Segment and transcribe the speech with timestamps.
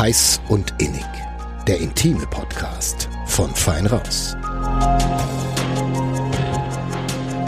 [0.00, 1.04] Heiß und Innig.
[1.68, 4.34] Der intime Podcast von Fein Raus.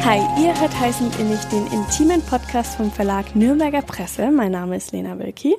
[0.05, 4.31] Hi, ihr hört Heiß und Innig, den intimen Podcast vom Verlag Nürnberger Presse.
[4.31, 5.57] Mein Name ist Lena Wilki.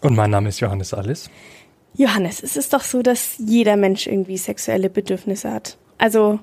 [0.00, 1.28] Und mein Name ist Johannes Alles.
[1.92, 5.76] Johannes, es ist doch so, dass jeder Mensch irgendwie sexuelle Bedürfnisse hat.
[5.98, 6.38] Also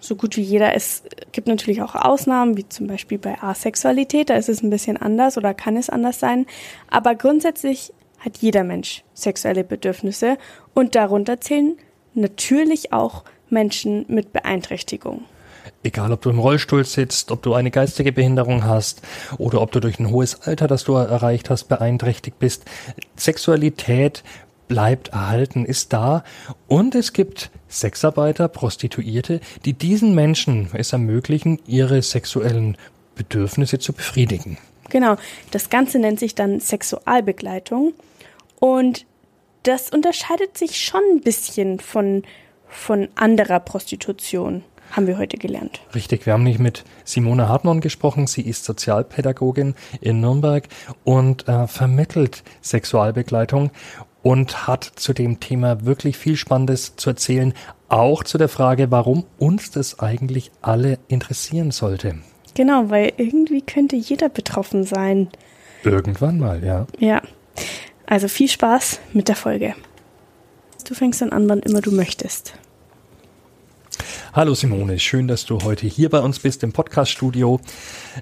[0.00, 0.74] so gut wie jeder.
[0.74, 1.02] Es
[1.32, 5.36] gibt natürlich auch Ausnahmen, wie zum Beispiel bei Asexualität, da ist es ein bisschen anders
[5.36, 6.46] oder kann es anders sein.
[6.88, 7.92] Aber grundsätzlich
[8.24, 10.38] hat jeder Mensch sexuelle Bedürfnisse
[10.74, 11.76] und darunter zählen
[12.14, 15.24] natürlich auch Menschen mit Beeinträchtigung.
[15.84, 19.02] Egal, ob du im Rollstuhl sitzt, ob du eine geistige Behinderung hast
[19.38, 22.64] oder ob du durch ein hohes Alter, das du erreicht hast, beeinträchtigt bist.
[23.16, 24.22] Sexualität
[24.68, 26.24] bleibt erhalten, ist da.
[26.68, 32.76] Und es gibt Sexarbeiter, Prostituierte, die diesen Menschen es ermöglichen, ihre sexuellen
[33.16, 34.58] Bedürfnisse zu befriedigen.
[34.88, 35.16] Genau,
[35.50, 37.92] das Ganze nennt sich dann Sexualbegleitung.
[38.62, 39.06] Und
[39.64, 42.22] das unterscheidet sich schon ein bisschen von,
[42.68, 45.80] von anderer Prostitution haben wir heute gelernt.
[45.96, 48.28] Richtig, wir haben nicht mit Simone Hartmann gesprochen.
[48.28, 50.68] Sie ist Sozialpädagogin in Nürnberg
[51.02, 53.72] und äh, vermittelt Sexualbegleitung
[54.22, 57.54] und hat zu dem Thema wirklich viel Spannendes zu erzählen,
[57.88, 62.14] auch zu der Frage, warum uns das eigentlich alle interessieren sollte.
[62.54, 65.30] Genau, weil irgendwie könnte jeder betroffen sein.
[65.82, 66.86] Irgendwann mal, ja.
[67.00, 67.22] Ja.
[68.12, 69.74] Also viel Spaß mit der Folge.
[70.86, 72.52] Du fängst dann an, wann immer du möchtest.
[74.34, 77.58] Hallo Simone, schön, dass du heute hier bei uns bist im Podcaststudio.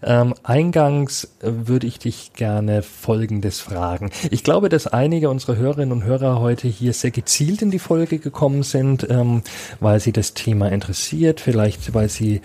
[0.04, 4.12] Ähm, eingangs würde ich dich gerne Folgendes fragen.
[4.30, 8.20] Ich glaube, dass einige unserer Hörerinnen und Hörer heute hier sehr gezielt in die Folge
[8.20, 9.42] gekommen sind, ähm,
[9.80, 12.42] weil sie das Thema interessiert, vielleicht weil sie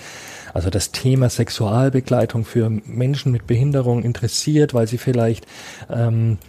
[0.55, 5.45] also das Thema Sexualbegleitung für Menschen mit Behinderung interessiert, weil sie vielleicht
[5.91, 6.39] ähm,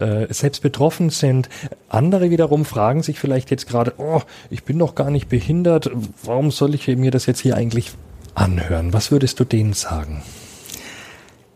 [0.00, 1.48] äh, selbst betroffen sind.
[1.88, 5.90] Andere wiederum fragen sich vielleicht jetzt gerade, oh, ich bin doch gar nicht behindert,
[6.22, 7.92] warum soll ich mir das jetzt hier eigentlich
[8.34, 8.92] anhören?
[8.92, 10.22] Was würdest du denen sagen?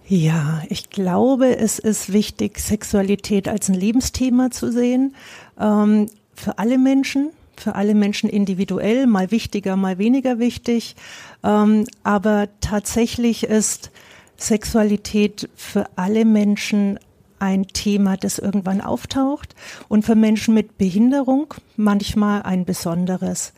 [0.06, 5.14] Ja, ich glaube, es ist wichtig, Sexualität als ein Lebensthema zu sehen.
[5.58, 10.96] Ähm, für alle Menschen, für alle Menschen individuell, mal wichtiger, mal weniger wichtig.
[11.44, 13.90] Ähm, aber tatsächlich ist
[14.36, 16.98] Sexualität für alle Menschen
[17.42, 19.56] ein Thema, das irgendwann auftaucht
[19.88, 23.52] und für Menschen mit Behinderung manchmal ein besonderes.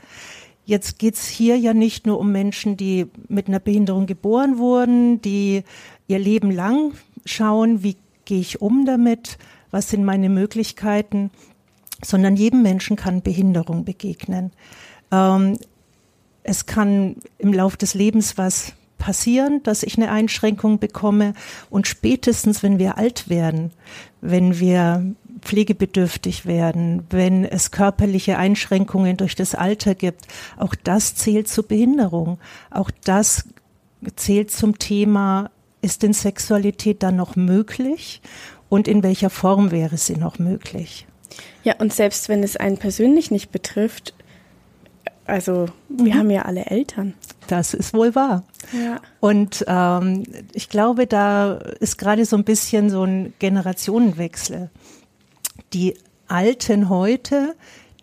[0.65, 5.65] Jetzt geht's hier ja nicht nur um Menschen, die mit einer Behinderung geboren wurden, die
[6.09, 6.93] ihr Leben lang
[7.27, 9.37] schauen, wie gehe ich um damit,
[9.71, 11.31] was sind meine Möglichkeiten,
[12.03, 14.53] sondern jedem Menschen kann Behinderung begegnen.
[15.13, 15.59] Ähm,
[16.43, 18.73] es kann im Lauf des Lebens was
[19.05, 21.35] passieren, dass ich eine Einschränkung bekomme.
[21.69, 23.71] Und spätestens, wenn wir alt werden,
[24.23, 30.23] wenn wir pflegebedürftig werden, wenn es körperliche Einschränkungen durch das Alter gibt,
[30.57, 32.39] auch das zählt zur Behinderung.
[32.71, 33.47] Auch das
[34.17, 35.51] zählt zum Thema,
[35.83, 38.23] ist denn Sexualität dann noch möglich
[38.71, 41.07] und in welcher Form wäre sie noch möglich?
[41.63, 44.15] Ja, und selbst wenn es einen persönlich nicht betrifft,
[45.27, 46.19] also wir mhm.
[46.19, 47.15] haben ja alle Eltern.
[47.47, 48.45] Das ist wohl wahr.
[48.73, 49.01] Ja.
[49.21, 54.71] Und ähm, ich glaube, da ist gerade so ein bisschen so ein Generationenwechsel.
[55.73, 55.95] Die
[56.29, 57.55] Alten heute,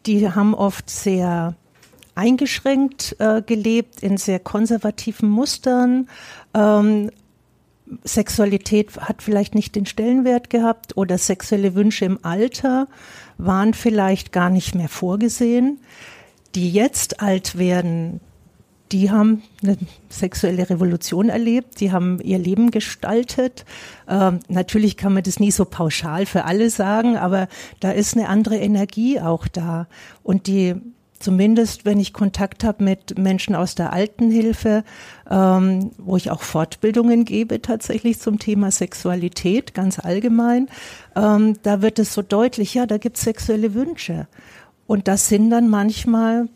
[0.05, 1.55] die haben oft sehr
[2.15, 6.07] eingeschränkt äh, gelebt, in sehr konservativen Mustern.
[6.53, 7.09] Ähm,
[8.03, 12.87] Sexualität hat vielleicht nicht den Stellenwert gehabt oder sexuelle Wünsche im Alter
[13.37, 15.79] waren vielleicht gar nicht mehr vorgesehen
[16.55, 18.19] die jetzt alt werden,
[18.91, 19.77] die haben eine
[20.09, 23.65] sexuelle Revolution erlebt, die haben ihr Leben gestaltet.
[24.07, 27.47] Ähm, natürlich kann man das nie so pauschal für alle sagen, aber
[27.79, 29.87] da ist eine andere Energie auch da.
[30.23, 30.75] Und die,
[31.19, 34.83] zumindest wenn ich Kontakt habe mit Menschen aus der Altenhilfe,
[35.29, 40.67] ähm, wo ich auch Fortbildungen gebe tatsächlich zum Thema Sexualität, ganz allgemein,
[41.15, 44.27] ähm, da wird es so deutlich, ja, da gibt es sexuelle Wünsche.
[44.91, 46.49] Und das sind dann manchmal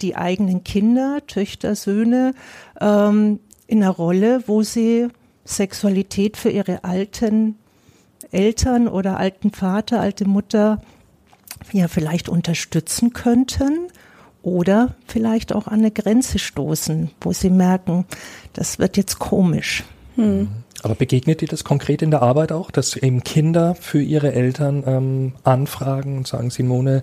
[0.00, 2.34] die eigenen Kinder, Töchter, Söhne
[2.80, 3.38] ähm,
[3.68, 5.06] in einer Rolle, wo sie
[5.44, 7.54] Sexualität für ihre alten
[8.32, 10.82] Eltern oder alten Vater, alte Mutter
[11.72, 13.86] ja vielleicht unterstützen könnten
[14.42, 18.06] oder vielleicht auch an eine Grenze stoßen, wo sie merken,
[18.54, 19.84] das wird jetzt komisch.
[20.16, 20.48] Hm.
[20.82, 24.84] Aber begegnet dir das konkret in der Arbeit auch, dass eben Kinder für ihre Eltern
[24.86, 27.02] ähm, anfragen und sagen, Simone,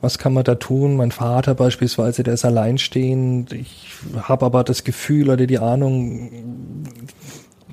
[0.00, 0.96] was kann man da tun?
[0.96, 3.52] Mein Vater beispielsweise, der ist alleinstehend.
[3.52, 3.88] Ich
[4.22, 6.84] habe aber das Gefühl oder die Ahnung,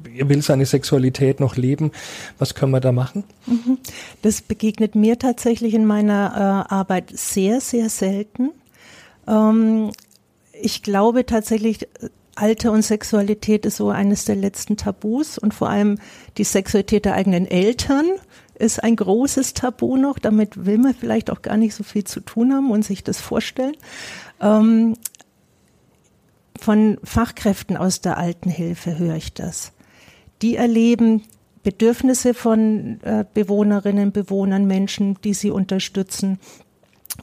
[0.03, 1.91] will seine Sexualität noch leben.
[2.37, 3.23] Was können wir da machen?
[3.47, 3.79] Mhm.
[4.21, 8.51] Das begegnet mir tatsächlich in meiner äh, Arbeit sehr, sehr selten.
[9.27, 9.91] Ähm,
[10.61, 11.87] ich glaube tatsächlich,
[12.35, 15.99] Alter und Sexualität ist so eines der letzten Tabus und vor allem
[16.37, 18.05] die Sexualität der eigenen Eltern
[18.55, 20.19] ist ein großes Tabu noch.
[20.19, 23.19] Damit will man vielleicht auch gar nicht so viel zu tun haben und sich das
[23.19, 23.75] vorstellen.
[24.41, 24.95] Ähm,
[26.59, 29.73] von Fachkräften aus der Altenhilfe höre ich das.
[30.41, 31.23] Die erleben
[31.63, 36.39] Bedürfnisse von äh, Bewohnerinnen, Bewohnern, Menschen, die sie unterstützen.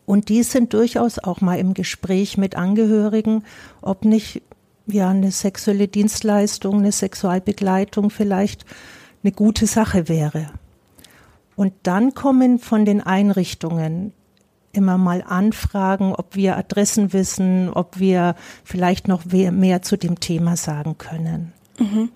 [0.06, 3.44] Und die sind durchaus auch mal im Gespräch mit Angehörigen,
[3.82, 4.42] ob nicht
[4.86, 8.64] ja eine sexuelle Dienstleistung, eine Sexualbegleitung vielleicht
[9.22, 10.46] eine gute Sache wäre.
[11.56, 14.12] Und dann kommen von den Einrichtungen
[14.72, 18.34] immer mal Anfragen, ob wir Adressen wissen, ob wir
[18.64, 21.52] vielleicht noch mehr zu dem Thema sagen können.
[21.78, 22.10] Mhm.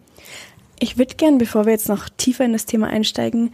[0.79, 3.53] Ich würde gern, bevor wir jetzt noch tiefer in das Thema einsteigen,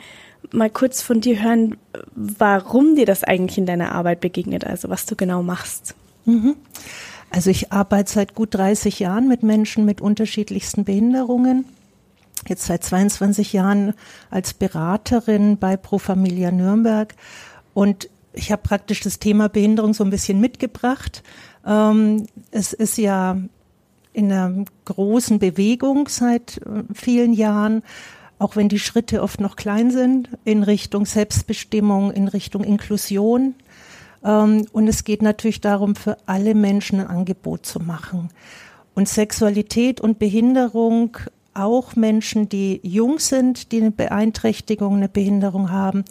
[0.53, 1.77] mal kurz von dir hören,
[2.15, 5.95] warum dir das eigentlich in deiner Arbeit begegnet, also was du genau machst.
[6.25, 6.57] Mhm.
[7.31, 11.65] Also ich arbeite seit gut 30 Jahren mit Menschen mit unterschiedlichsten Behinderungen.
[12.49, 13.95] Jetzt seit 22 Jahren
[14.31, 17.15] als Beraterin bei Pro Familia Nürnberg.
[17.73, 21.23] Und ich habe praktisch das Thema Behinderung so ein bisschen mitgebracht.
[21.65, 23.37] Ähm, es ist ja
[24.13, 27.83] in einer großen Bewegung seit äh, vielen Jahren,
[28.39, 33.55] auch wenn die Schritte oft noch klein sind, in Richtung Selbstbestimmung, in Richtung Inklusion.
[34.25, 38.31] Ähm, und es geht natürlich darum, für alle Menschen ein Angebot zu machen.
[38.95, 41.17] Und Sexualität und Behinderung,
[41.55, 46.05] auch Menschen, die jung sind, die eine Beeinträchtigung, eine Behinderung haben,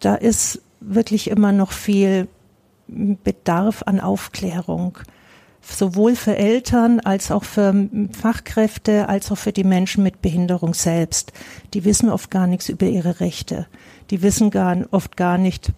[0.00, 2.28] da ist wirklich immer noch viel
[2.88, 4.98] Bedarf an Aufklärung.
[5.60, 11.32] Sowohl für Eltern als auch für Fachkräfte, als auch für die Menschen mit Behinderung selbst.
[11.72, 13.68] Die wissen oft gar nichts über ihre Rechte.
[14.10, 15.72] Die wissen gar, oft gar nicht,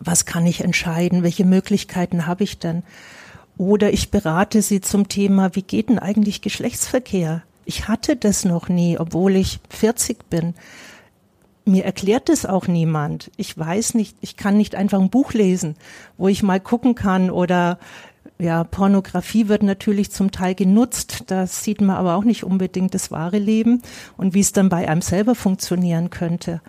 [0.00, 2.82] was kann ich entscheiden, welche Möglichkeiten habe ich denn.
[3.56, 7.42] Oder ich berate sie zum Thema, wie geht denn eigentlich Geschlechtsverkehr?
[7.64, 10.54] Ich hatte das noch nie, obwohl ich 40 bin
[11.64, 13.30] mir erklärt es auch niemand.
[13.36, 15.76] Ich weiß nicht, ich kann nicht einfach ein Buch lesen,
[16.16, 17.78] wo ich mal gucken kann oder
[18.38, 21.24] ja, Pornografie wird natürlich zum Teil genutzt.
[21.28, 23.82] Das sieht man aber auch nicht unbedingt das wahre Leben
[24.16, 26.60] und wie es dann bei einem selber funktionieren könnte.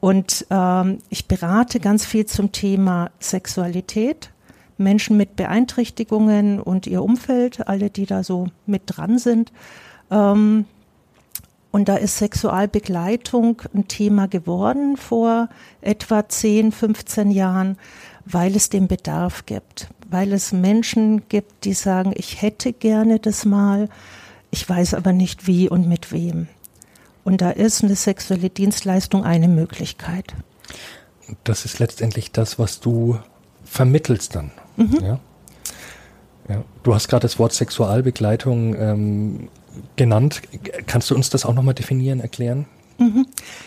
[0.00, 4.30] Und ähm, ich berate ganz viel zum Thema Sexualität,
[4.78, 9.52] Menschen mit Beeinträchtigungen und ihr Umfeld, alle, die da so mit dran sind.
[10.10, 10.66] Ähm,
[11.70, 15.48] und da ist Sexualbegleitung ein Thema geworden vor
[15.82, 17.76] etwa 10, 15 Jahren,
[18.24, 23.44] weil es den Bedarf gibt, weil es Menschen gibt, die sagen, ich hätte gerne das
[23.44, 23.88] mal,
[24.50, 26.48] ich weiß aber nicht wie und mit wem.
[27.26, 30.36] Und da ist eine sexuelle Dienstleistung eine Möglichkeit.
[31.42, 33.18] Das ist letztendlich das, was du
[33.64, 34.52] vermittelst dann.
[34.76, 34.98] Mhm.
[35.02, 35.18] Ja?
[36.48, 36.62] Ja.
[36.84, 39.48] Du hast gerade das Wort Sexualbegleitung ähm,
[39.96, 40.42] genannt.
[40.86, 42.66] Kannst du uns das auch nochmal definieren, erklären?
[42.98, 43.26] Mhm.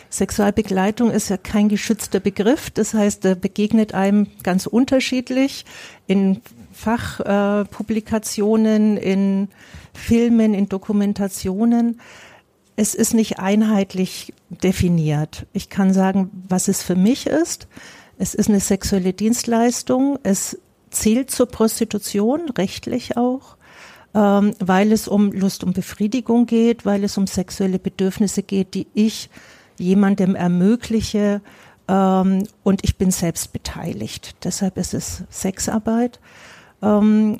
[0.10, 2.70] Sexualbegleitung ist ja kein geschützter Begriff.
[2.70, 5.66] Das heißt, er begegnet einem ganz unterschiedlich
[6.08, 6.40] in
[6.72, 9.50] Fachpublikationen, äh, in
[9.94, 12.00] Filmen, in Dokumentationen.
[12.82, 15.46] Es ist nicht einheitlich definiert.
[15.52, 17.68] Ich kann sagen, was es für mich ist.
[18.18, 20.18] Es ist eine sexuelle Dienstleistung.
[20.24, 20.58] Es
[20.90, 23.58] zählt zur Prostitution, rechtlich auch
[24.16, 28.88] ähm, weil es um Lust und Befriedigung geht, weil es um sexuelle Bedürfnisse geht, die
[28.94, 29.30] ich
[29.78, 31.42] jemandem ermögliche
[31.90, 34.38] ähm, und ich bin selbst beteiligt.
[34.46, 36.22] Deshalb ist es Sexarbeit.
[36.82, 37.40] Ähm,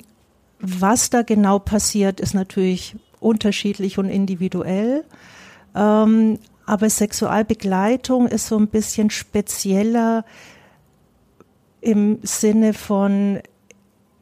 [0.60, 5.04] was da genau passiert, ist natürlich unterschiedlich und individuell.
[5.74, 10.24] Ähm, aber Sexualbegleitung ist so ein bisschen spezieller
[11.80, 13.40] im Sinne von,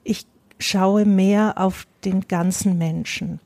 [0.05, 0.27] ich
[0.59, 3.41] schaue mehr auf den ganzen Menschen.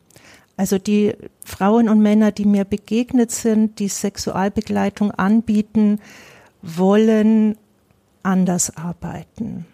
[0.56, 5.99] Also die Frauen und Männer, die mir begegnet sind, die Sexualbegleitung anbieten,
[6.61, 7.56] wollen
[8.23, 9.66] anders arbeiten.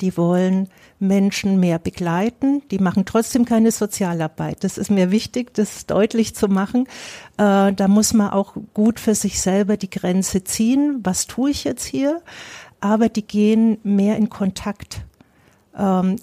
[0.00, 0.68] Die wollen
[0.98, 2.62] Menschen mehr begleiten.
[2.70, 4.64] Die machen trotzdem keine Sozialarbeit.
[4.64, 6.86] Das ist mir wichtig, das deutlich zu machen.
[7.36, 11.00] Äh, da muss man auch gut für sich selber die Grenze ziehen.
[11.02, 12.22] Was tue ich jetzt hier?
[12.80, 15.02] Aber die gehen mehr in Kontakt.
[15.76, 16.16] Ähm,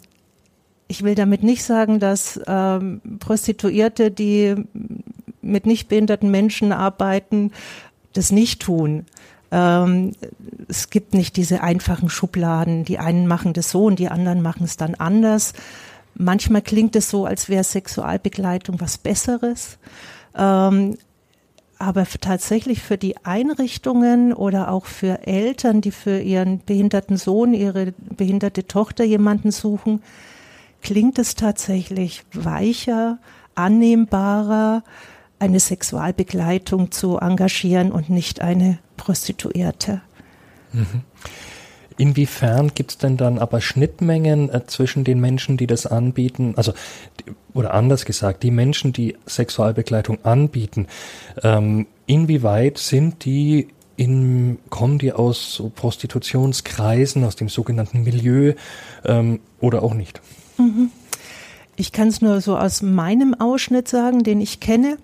[0.88, 4.56] ich will damit nicht sagen, dass ähm, Prostituierte, die
[5.42, 7.52] mit nicht behinderten Menschen arbeiten,
[8.14, 9.06] das nicht tun.
[9.52, 10.14] Ähm,
[10.68, 12.86] es gibt nicht diese einfachen Schubladen.
[12.86, 15.54] Die einen machen das so und die anderen machen es dann anders.
[16.16, 19.78] Manchmal klingt es so, als wäre Sexualbegleitung was Besseres.
[20.36, 20.98] Ähm,
[21.80, 27.94] aber tatsächlich für die Einrichtungen oder auch für Eltern, die für ihren behinderten Sohn, ihre
[27.98, 30.04] behinderte Tochter jemanden suchen,
[30.82, 33.18] klingt es tatsächlich weicher,
[33.56, 34.84] annehmbarer,
[35.40, 40.02] eine Sexualbegleitung zu engagieren und nicht eine Prostituierte.
[40.74, 41.02] Mhm.
[41.98, 46.74] Inwiefern gibt es denn dann aber Schnittmengen äh, zwischen den Menschen, die das anbieten, also
[47.54, 50.88] oder anders gesagt, die Menschen, die Sexualbegleitung anbieten,
[51.44, 53.68] ähm, inwieweit sind die
[53.98, 58.54] in, kommen die aus so Prostitutionskreisen, aus dem sogenannten Milieu
[59.04, 60.22] ähm, oder auch nicht?
[60.58, 60.92] Mhm.
[61.76, 64.98] Ich kann es nur so aus meinem Ausschnitt sagen, den ich kenne.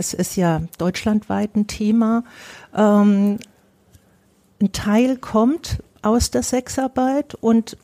[0.00, 2.24] Es ist ja deutschlandweit ein Thema.
[2.74, 3.38] Ähm,
[4.58, 7.76] ein Teil kommt aus der Sexarbeit und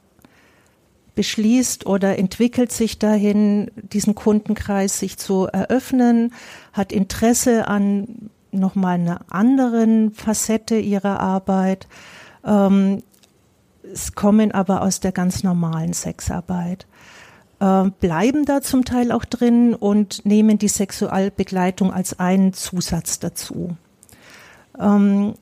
[1.14, 6.32] beschließt oder entwickelt sich dahin, diesen Kundenkreis sich zu eröffnen,
[6.72, 11.86] hat Interesse an nochmal einer anderen Facette ihrer Arbeit.
[12.46, 13.02] Ähm,
[13.92, 16.86] es kommen aber aus der ganz normalen Sexarbeit,
[17.60, 23.76] äh, bleiben da zum Teil auch drin und nehmen die Sexualbegleitung als einen Zusatz dazu.
[24.78, 25.34] Ähm,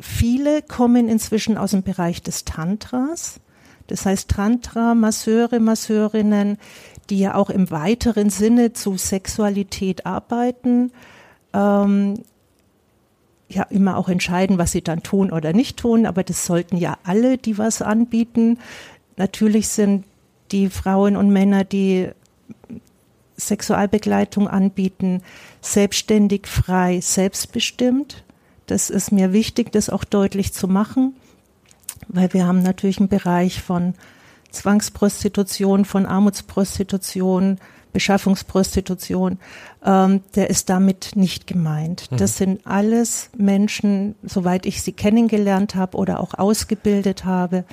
[0.00, 3.40] Viele kommen inzwischen aus dem Bereich des Tantras.
[3.88, 6.58] Das heißt Tantra, Masseure, Masseurinnen,
[7.10, 10.92] die ja auch im weiteren Sinne zu Sexualität arbeiten,
[11.52, 12.22] ähm,
[13.48, 16.98] ja immer auch entscheiden, was sie dann tun oder nicht tun, aber das sollten ja
[17.02, 18.58] alle, die was anbieten.
[19.16, 20.04] Natürlich sind
[20.52, 22.08] die Frauen und Männer, die
[23.36, 25.22] Sexualbegleitung anbieten,
[25.60, 28.24] selbstständig, frei, selbstbestimmt.
[28.66, 31.14] Das ist mir wichtig, das auch deutlich zu machen,
[32.08, 33.94] weil wir haben natürlich einen Bereich von
[34.50, 37.58] Zwangsprostitution, von Armutsprostitution,
[37.92, 39.38] Beschaffungsprostitution,
[39.84, 42.10] ähm, der ist damit nicht gemeint.
[42.10, 42.16] Mhm.
[42.18, 47.64] Das sind alles Menschen, soweit ich sie kennengelernt habe oder auch ausgebildet habe,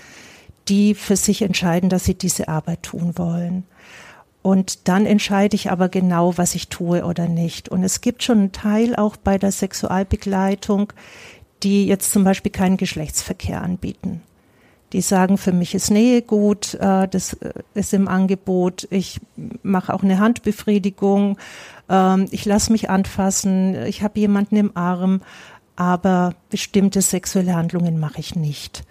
[0.68, 3.64] die für sich entscheiden, dass sie diese Arbeit tun wollen.
[4.42, 7.68] Und dann entscheide ich aber genau, was ich tue oder nicht.
[7.68, 10.94] Und es gibt schon einen Teil auch bei der Sexualbegleitung,
[11.64, 14.22] die jetzt zum Beispiel keinen Geschlechtsverkehr anbieten.
[14.94, 19.20] Die sagen, für mich ist Nähe gut, äh, das äh, ist im Angebot, ich
[19.64, 21.40] mache auch eine Handbefriedigung,
[21.90, 25.22] ähm, ich lasse mich anfassen, ich habe jemanden im Arm,
[25.76, 28.84] aber bestimmte sexuelle Handlungen mache ich nicht.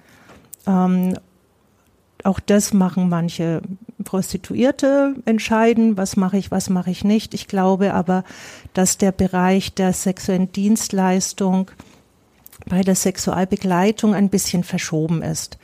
[2.24, 3.60] Auch das machen manche
[4.02, 7.34] Prostituierte entscheiden, was mache ich, was mache ich nicht.
[7.34, 8.24] Ich glaube aber,
[8.72, 11.70] dass der Bereich der sexuellen Dienstleistung
[12.66, 15.58] bei der Sexualbegleitung ein bisschen verschoben ist.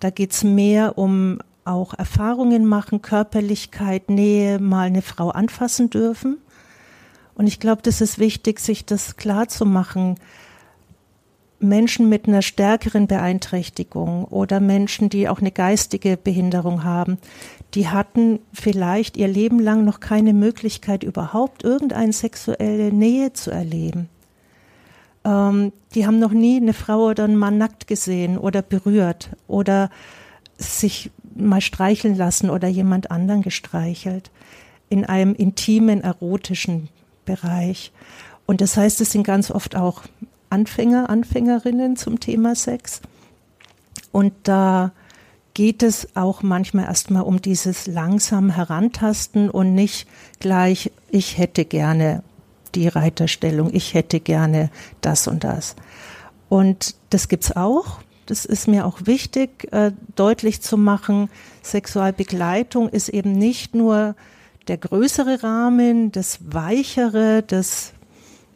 [0.00, 6.38] Da geht's mehr um auch Erfahrungen machen, Körperlichkeit, Nähe, mal eine Frau anfassen dürfen.
[7.34, 10.16] Und ich glaube, das ist wichtig, sich das klar zu machen,
[11.60, 17.18] Menschen mit einer stärkeren Beeinträchtigung oder Menschen, die auch eine geistige Behinderung haben,
[17.74, 24.08] die hatten vielleicht ihr Leben lang noch keine Möglichkeit, überhaupt irgendeine sexuelle Nähe zu erleben.
[25.24, 29.90] Ähm, die haben noch nie eine Frau oder einen Mann nackt gesehen oder berührt oder
[30.56, 34.30] sich mal streicheln lassen oder jemand anderen gestreichelt
[34.88, 36.88] in einem intimen, erotischen
[37.24, 37.92] Bereich.
[38.46, 40.02] Und das heißt, es sind ganz oft auch
[40.54, 43.00] Anfänger, Anfängerinnen zum Thema Sex.
[44.12, 44.92] Und da
[45.52, 50.06] geht es auch manchmal erstmal um dieses langsam Herantasten und nicht
[50.38, 52.22] gleich, ich hätte gerne
[52.76, 54.70] die Reiterstellung, ich hätte gerne
[55.00, 55.74] das und das.
[56.48, 57.98] Und das gibt's auch.
[58.26, 61.30] Das ist mir auch wichtig, äh, deutlich zu machen.
[61.64, 64.14] Sexualbegleitung ist eben nicht nur
[64.68, 67.92] der größere Rahmen, das weichere, das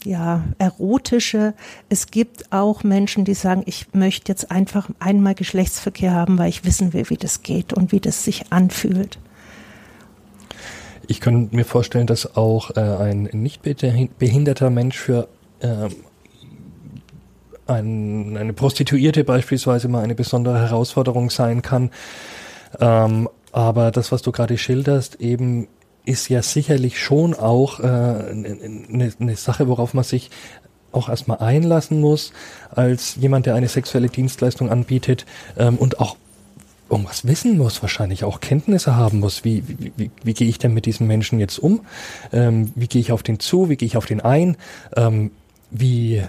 [0.05, 1.55] ja, erotische.
[1.89, 6.65] Es gibt auch Menschen, die sagen, ich möchte jetzt einfach einmal Geschlechtsverkehr haben, weil ich
[6.65, 9.19] wissen will, wie das geht und wie das sich anfühlt.
[11.07, 15.29] Ich könnte mir vorstellen, dass auch äh, ein nicht behinderter Mensch für
[15.61, 15.89] äh,
[17.67, 21.91] ein, eine Prostituierte beispielsweise mal eine besondere Herausforderung sein kann.
[22.81, 25.69] Ähm, aber das, was du gerade schilderst, eben
[26.09, 30.31] ist ja sicherlich schon auch eine äh, ne, ne Sache, worauf man sich
[30.91, 32.33] auch erstmal einlassen muss,
[32.71, 35.27] als jemand, der eine sexuelle Dienstleistung anbietet
[35.59, 36.17] ähm, und auch
[36.89, 39.45] irgendwas wissen muss, wahrscheinlich auch Kenntnisse haben muss.
[39.45, 41.83] Wie, wie, wie, wie gehe ich denn mit diesem Menschen jetzt um?
[42.33, 43.69] Ähm, wie gehe ich auf den zu?
[43.69, 44.57] Wie gehe ich auf den ein?
[44.97, 45.31] Ähm,
[45.71, 46.23] wie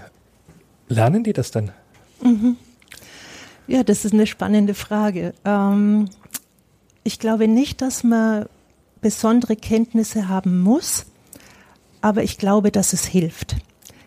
[0.89, 1.71] lernen die das denn?
[2.21, 2.57] Mhm.
[3.67, 5.33] Ja, das ist eine spannende Frage.
[5.45, 6.09] Ähm,
[7.05, 8.47] ich glaube nicht, dass man
[9.01, 11.05] besondere Kenntnisse haben muss,
[12.01, 13.55] aber ich glaube, dass es hilft.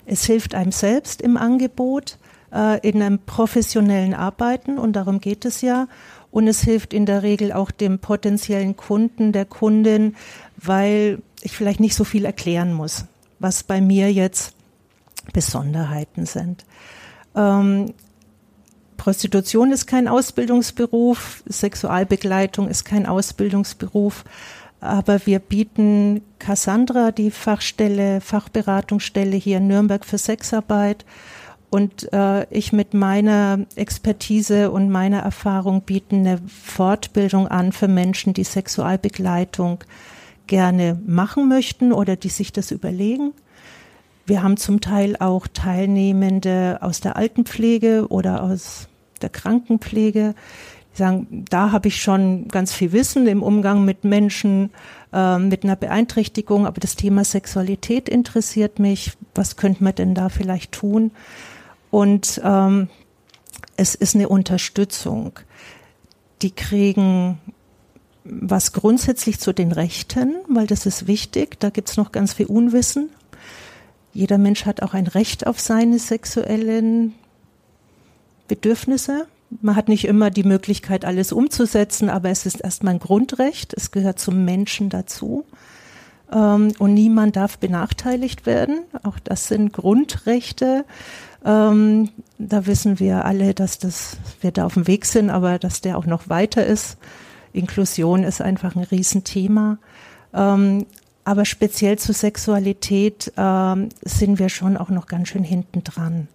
[0.07, 2.19] Es hilft einem selbst im Angebot,
[2.53, 5.89] äh, in einem professionellen Arbeiten und darum geht es ja.
[6.31, 10.17] Und es hilft in der Regel auch dem potenziellen Kunden, der Kundin,
[10.57, 13.05] weil ich vielleicht nicht so viel erklären muss,
[13.39, 14.55] was bei mir jetzt
[15.33, 16.65] Besonderheiten sind.
[17.35, 17.93] Ähm,
[18.97, 24.25] Prostitution ist kein Ausbildungsberuf, Sexualbegleitung ist kein Ausbildungsberuf,
[24.83, 31.05] aber wir bieten Cassandra, die Fachstelle, Fachberatungsstelle hier in Nürnberg für Sexarbeit,
[31.73, 38.35] und äh, ich mit meiner Expertise und meiner Erfahrung bieten eine Fortbildung an für Menschen,
[38.35, 39.83] die Sexualbegleitung
[40.47, 43.33] gerne machen möchten oder die sich das überlegen.
[44.27, 48.89] Wir haben zum Teil auch Teilnehmende aus der Altenpflege oder aus
[49.23, 50.35] der Krankenpflege.
[50.95, 54.71] Sagen, da habe ich schon ganz viel Wissen im Umgang mit Menschen
[55.13, 59.13] äh, mit einer Beeinträchtigung, aber das Thema Sexualität interessiert mich.
[59.35, 61.11] Was könnte man denn da vielleicht tun?
[61.91, 62.89] Und ähm,
[63.77, 65.39] es ist eine Unterstützung.
[66.43, 67.39] Die kriegen
[68.25, 71.59] was grundsätzlich zu den Rechten, weil das ist wichtig.
[71.59, 73.11] Da gibt's noch ganz viel Unwissen.
[74.13, 77.15] Jeder Mensch hat auch ein Recht auf seine sexuellen
[78.47, 79.27] Bedürfnisse.
[79.61, 83.75] Man hat nicht immer die Möglichkeit, alles umzusetzen, aber es ist erstmal ein Grundrecht.
[83.75, 85.45] Es gehört zum Menschen dazu.
[86.33, 88.81] Ähm, und niemand darf benachteiligt werden.
[89.03, 90.85] Auch das sind Grundrechte.
[91.45, 95.81] Ähm, da wissen wir alle, dass das, wir da auf dem Weg sind, aber dass
[95.81, 96.97] der auch noch weiter ist.
[97.53, 99.79] Inklusion ist einfach ein Riesenthema.
[100.33, 100.87] Ähm,
[101.25, 103.33] aber speziell zu Sexualität
[104.03, 106.27] sind wir schon auch noch ganz schön hinten dran.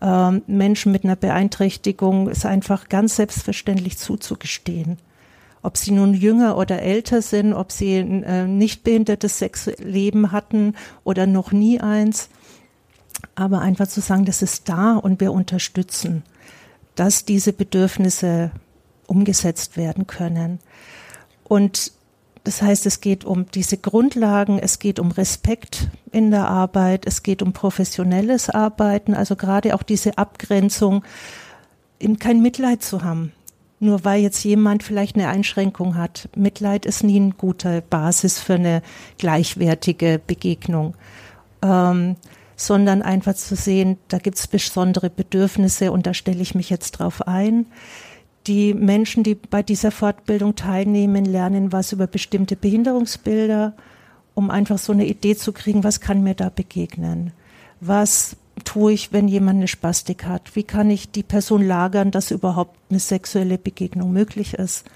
[0.00, 4.98] Ähm, Menschen mit einer Beeinträchtigung ist einfach ganz selbstverständlich zuzugestehen.
[5.62, 10.74] Ob sie nun jünger oder älter sind, ob sie ein äh, nicht behindertes Sexleben hatten
[11.02, 12.28] oder noch nie eins,
[13.34, 16.22] aber einfach zu sagen, das ist da und wir unterstützen,
[16.94, 18.50] dass diese Bedürfnisse
[19.06, 20.60] umgesetzt werden können.
[21.44, 21.92] Und
[22.46, 27.24] das heißt, es geht um diese Grundlagen, es geht um Respekt in der Arbeit, es
[27.24, 31.02] geht um professionelles Arbeiten, also gerade auch diese Abgrenzung,
[31.98, 33.32] eben kein Mitleid zu haben.
[33.80, 36.28] Nur weil jetzt jemand vielleicht eine Einschränkung hat.
[36.36, 38.80] Mitleid ist nie eine gute Basis für eine
[39.18, 40.94] gleichwertige Begegnung.
[41.62, 42.14] Ähm,
[42.54, 46.92] sondern einfach zu sehen, da gibt es besondere Bedürfnisse und da stelle ich mich jetzt
[46.92, 47.66] drauf ein.
[48.46, 53.74] Die Menschen, die bei dieser Fortbildung teilnehmen, lernen was über bestimmte Behinderungsbilder,
[54.34, 57.32] um einfach so eine Idee zu kriegen, was kann mir da begegnen?
[57.80, 60.54] Was tue ich, wenn jemand eine Spastik hat?
[60.54, 64.86] Wie kann ich die Person lagern, dass überhaupt eine sexuelle Begegnung möglich ist?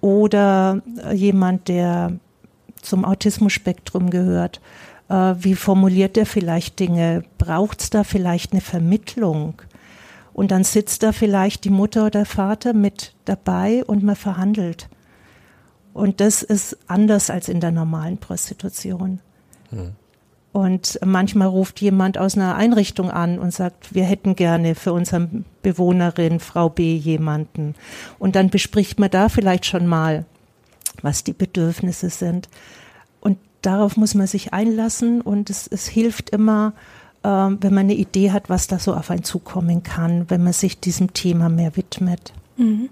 [0.00, 0.82] Oder
[1.14, 2.12] jemand, der
[2.82, 4.60] zum Autismus-Spektrum gehört,
[5.08, 7.24] äh, wie formuliert er vielleicht Dinge?
[7.38, 9.62] Braucht es da vielleicht eine Vermittlung?
[10.36, 14.90] Und dann sitzt da vielleicht die Mutter oder der Vater mit dabei und man verhandelt.
[15.94, 19.20] Und das ist anders als in der normalen Prostitution.
[19.70, 19.92] Hm.
[20.52, 25.26] Und manchmal ruft jemand aus einer Einrichtung an und sagt, wir hätten gerne für unsere
[25.62, 27.74] Bewohnerin Frau B jemanden.
[28.18, 30.26] Und dann bespricht man da vielleicht schon mal,
[31.00, 32.50] was die Bedürfnisse sind
[33.66, 36.72] darauf muss man sich einlassen und es, es hilft immer,
[37.26, 40.52] äh, wenn man eine Idee hat, was da so auf einen zukommen kann, wenn man
[40.52, 42.32] sich diesem Thema mehr widmet.
[42.56, 42.88] Mhm.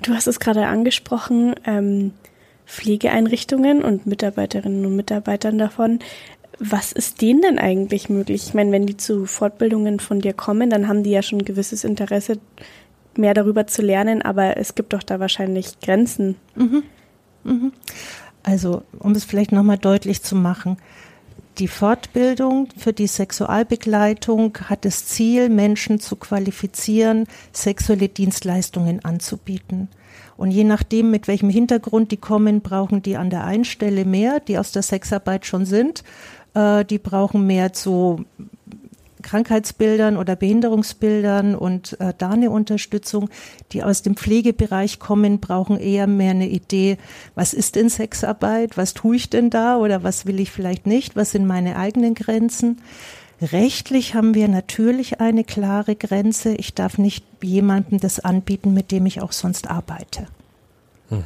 [0.00, 2.12] Du hast es gerade angesprochen, ähm,
[2.66, 5.98] Pflegeeinrichtungen und Mitarbeiterinnen und Mitarbeitern davon.
[6.58, 8.44] Was ist denen denn eigentlich möglich?
[8.46, 11.44] Ich meine, wenn die zu Fortbildungen von dir kommen, dann haben die ja schon ein
[11.44, 12.38] gewisses Interesse,
[13.16, 16.36] mehr darüber zu lernen, aber es gibt doch da wahrscheinlich Grenzen.
[16.54, 16.84] Mhm.
[17.44, 17.72] Mhm.
[18.44, 20.78] Also, um es vielleicht nochmal deutlich zu machen,
[21.58, 29.88] die Fortbildung für die Sexualbegleitung hat das Ziel, Menschen zu qualifizieren, sexuelle Dienstleistungen anzubieten.
[30.36, 34.40] Und je nachdem, mit welchem Hintergrund die kommen, brauchen die an der einen Stelle mehr,
[34.40, 36.02] die aus der Sexarbeit schon sind.
[36.54, 38.24] Äh, die brauchen mehr zu
[39.22, 43.30] Krankheitsbildern oder Behinderungsbildern und äh, da eine Unterstützung.
[43.72, 46.98] Die aus dem Pflegebereich kommen, brauchen eher mehr eine Idee,
[47.34, 51.16] was ist denn Sexarbeit, was tue ich denn da oder was will ich vielleicht nicht,
[51.16, 52.80] was sind meine eigenen Grenzen.
[53.40, 56.54] Rechtlich haben wir natürlich eine klare Grenze.
[56.54, 60.26] Ich darf nicht jemandem das anbieten, mit dem ich auch sonst arbeite.
[61.10, 61.24] Mhm.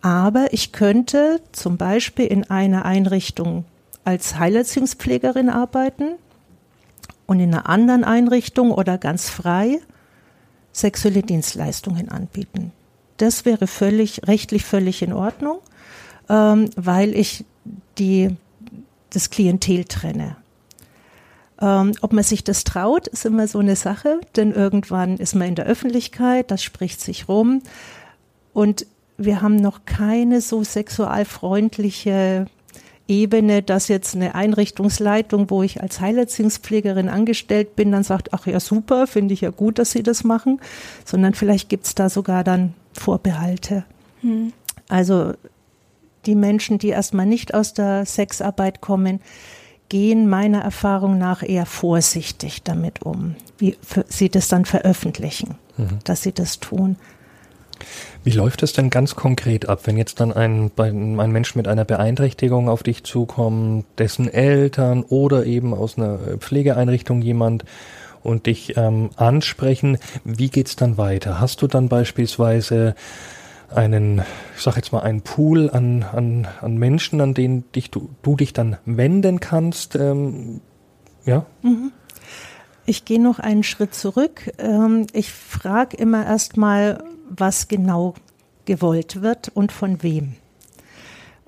[0.00, 3.64] Aber ich könnte zum Beispiel in einer Einrichtung
[4.04, 6.16] als Heilerziehungspflegerin arbeiten
[7.26, 9.80] und in einer anderen Einrichtung oder ganz frei
[10.72, 12.72] sexuelle Dienstleistungen anbieten.
[13.16, 15.58] Das wäre völlig, rechtlich völlig in Ordnung,
[16.28, 17.44] ähm, weil ich
[17.98, 18.36] die
[19.10, 20.36] das Klientel trenne.
[21.60, 25.48] Ähm, ob man sich das traut, ist immer so eine Sache, denn irgendwann ist man
[25.48, 27.62] in der Öffentlichkeit, das spricht sich rum.
[28.52, 32.46] Und wir haben noch keine so sexualfreundliche
[33.06, 38.60] Ebene, dass jetzt eine Einrichtungsleitung, wo ich als Heilerziehungspflegerin angestellt bin, dann sagt, ach ja,
[38.60, 40.60] super, finde ich ja gut, dass Sie das machen,
[41.04, 43.84] sondern vielleicht gibt es da sogar dann Vorbehalte.
[44.22, 44.52] Hm.
[44.88, 45.34] Also
[46.26, 49.20] die Menschen, die erstmal nicht aus der Sexarbeit kommen,
[49.88, 53.76] gehen meiner Erfahrung nach eher vorsichtig damit um, wie
[54.08, 55.98] sie das dann veröffentlichen, mhm.
[56.04, 56.96] dass sie das tun.
[58.22, 61.84] Wie läuft es denn ganz konkret ab, wenn jetzt dann ein, ein Mensch mit einer
[61.84, 67.64] Beeinträchtigung auf dich zukommt, dessen Eltern oder eben aus einer Pflegeeinrichtung jemand
[68.22, 69.98] und dich ähm, ansprechen?
[70.24, 71.40] Wie geht's dann weiter?
[71.40, 72.94] Hast du dann beispielsweise
[73.68, 74.22] einen,
[74.56, 78.36] ich sag jetzt mal, einen Pool an, an, an Menschen, an denen dich, du, du
[78.36, 79.96] dich dann wenden kannst?
[79.96, 80.60] Ähm,
[81.24, 81.46] ja?
[81.62, 81.92] Mhm.
[82.86, 84.52] Ich gehe noch einen Schritt zurück.
[84.58, 88.14] Ähm, ich frage immer erstmal, was genau
[88.64, 90.34] gewollt wird und von wem.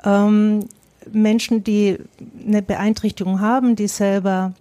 [0.04, 0.68] Ähm,
[1.12, 1.98] Menschen, die
[2.44, 4.54] eine Beeinträchtigung haben, die selber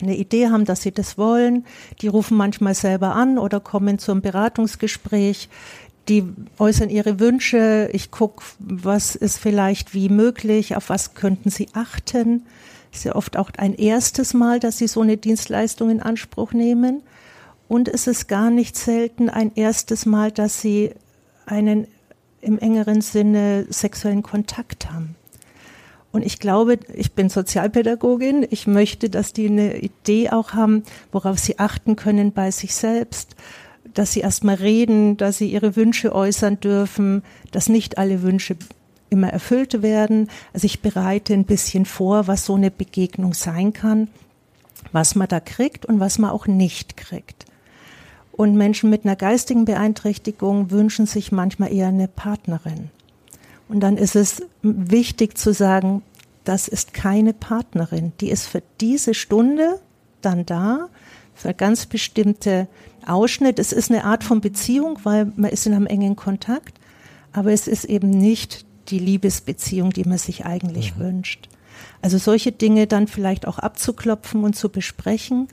[0.00, 1.64] eine Idee haben, dass sie das wollen,
[2.00, 5.48] die rufen manchmal selber an oder kommen zum Beratungsgespräch,
[6.08, 6.24] die
[6.58, 12.46] äußern ihre Wünsche, ich gucke, was ist vielleicht wie möglich, auf was könnten sie achten.
[12.92, 17.02] Ist ja oft auch ein erstes Mal, dass sie so eine Dienstleistung in Anspruch nehmen.
[17.70, 20.90] Und es ist gar nicht selten ein erstes Mal, dass sie
[21.46, 21.86] einen
[22.40, 25.14] im engeren Sinne sexuellen Kontakt haben.
[26.10, 28.44] Und ich glaube, ich bin Sozialpädagogin.
[28.50, 33.36] Ich möchte, dass die eine Idee auch haben, worauf sie achten können bei sich selbst,
[33.94, 38.56] dass sie erstmal reden, dass sie ihre Wünsche äußern dürfen, dass nicht alle Wünsche
[39.10, 40.28] immer erfüllt werden.
[40.52, 44.08] Also ich bereite ein bisschen vor, was so eine Begegnung sein kann,
[44.90, 47.46] was man da kriegt und was man auch nicht kriegt.
[48.40, 52.88] Und Menschen mit einer geistigen Beeinträchtigung wünschen sich manchmal eher eine Partnerin.
[53.68, 56.00] Und dann ist es wichtig zu sagen,
[56.44, 58.12] das ist keine Partnerin.
[58.22, 59.78] Die ist für diese Stunde
[60.22, 60.88] dann da,
[61.34, 62.66] für ganz bestimmte
[63.06, 63.58] Ausschnitt.
[63.58, 66.80] Es ist eine Art von Beziehung, weil man ist in einem engen Kontakt,
[67.34, 71.00] aber es ist eben nicht die Liebesbeziehung, die man sich eigentlich mhm.
[71.00, 71.50] wünscht.
[72.00, 75.48] Also solche Dinge dann vielleicht auch abzuklopfen und zu besprechen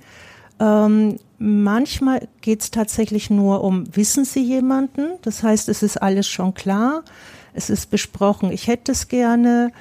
[0.59, 5.11] ähm, manchmal geht es tatsächlich nur um, wissen Sie jemanden?
[5.21, 7.03] Das heißt, es ist alles schon klar,
[7.53, 9.71] es ist besprochen, ich hätte es gerne,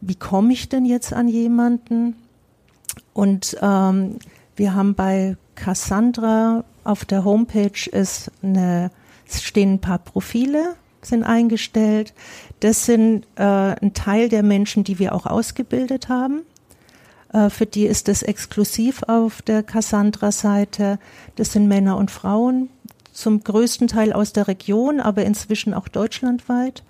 [0.00, 2.16] wie komme ich denn jetzt an jemanden?
[3.12, 4.18] Und ähm,
[4.56, 8.90] wir haben bei Cassandra auf der Homepage ist eine,
[9.28, 12.14] stehen ein paar Profile, sind eingestellt.
[12.60, 16.42] Das sind äh, ein Teil der Menschen, die wir auch ausgebildet haben.
[17.32, 20.98] Äh, für die ist es exklusiv auf der Cassandra-Seite.
[21.36, 22.68] Das sind Männer und Frauen,
[23.12, 26.82] zum größten Teil aus der Region, aber inzwischen auch deutschlandweit.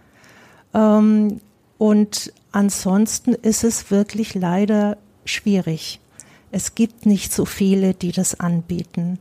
[0.75, 1.41] Ähm,
[1.79, 6.01] und ansonsten ist es wirklich leider schwierig.
[6.51, 9.19] Es gibt nicht so viele, die das anbieten.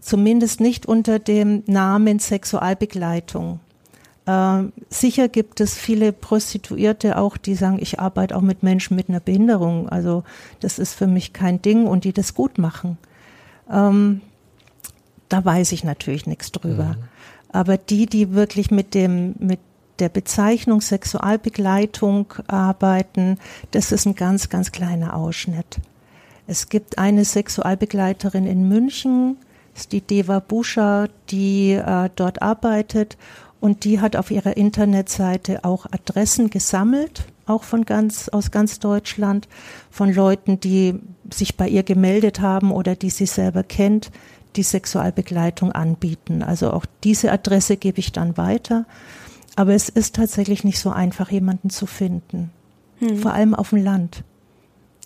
[0.00, 3.60] Zumindest nicht unter dem Namen Sexualbegleitung.
[4.28, 9.08] Ähm, sicher gibt es viele Prostituierte auch, die sagen, ich arbeite auch mit Menschen mit
[9.08, 9.88] einer Behinderung.
[9.88, 10.22] Also
[10.60, 12.98] das ist für mich kein Ding und die das gut machen.
[13.72, 14.20] Ähm,
[15.30, 16.84] da weiß ich natürlich nichts drüber.
[16.84, 17.04] Mhm.
[17.50, 19.60] Aber die, die wirklich mit dem, mit
[19.98, 23.38] der Bezeichnung Sexualbegleitung arbeiten,
[23.70, 25.78] das ist ein ganz, ganz kleiner Ausschnitt.
[26.46, 29.38] Es gibt eine Sexualbegleiterin in München,
[29.74, 33.16] ist die Deva Buscher, die äh, dort arbeitet
[33.60, 39.48] und die hat auf ihrer Internetseite auch Adressen gesammelt, auch von ganz, aus ganz Deutschland,
[39.90, 41.00] von Leuten, die
[41.32, 44.10] sich bei ihr gemeldet haben oder die sie selber kennt,
[44.56, 46.42] die Sexualbegleitung anbieten.
[46.42, 48.86] Also auch diese Adresse gebe ich dann weiter.
[49.56, 52.50] Aber es ist tatsächlich nicht so einfach, jemanden zu finden.
[52.98, 53.18] Hm.
[53.18, 54.22] Vor allem auf dem Land.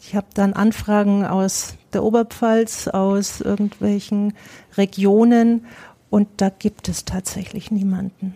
[0.00, 4.34] Ich habe dann Anfragen aus der Oberpfalz, aus irgendwelchen
[4.76, 5.66] Regionen
[6.10, 8.34] und da gibt es tatsächlich niemanden.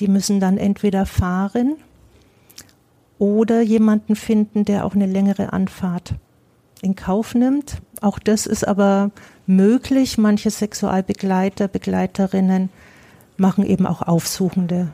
[0.00, 1.76] Die müssen dann entweder fahren
[3.18, 6.14] oder jemanden finden, der auch eine längere Anfahrt
[6.82, 7.78] in Kauf nimmt.
[8.00, 9.10] Auch das ist aber
[9.46, 10.18] möglich.
[10.18, 12.68] Manche Sexualbegleiter, Begleiterinnen
[13.36, 14.88] machen eben auch aufsuchende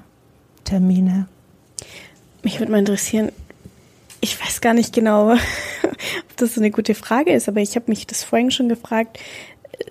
[0.65, 1.27] Termine.
[2.43, 3.33] Mich würde mal interessieren,
[4.21, 5.33] ich weiß gar nicht genau,
[5.83, 9.19] ob das eine gute Frage ist, aber ich habe mich das vorhin schon gefragt.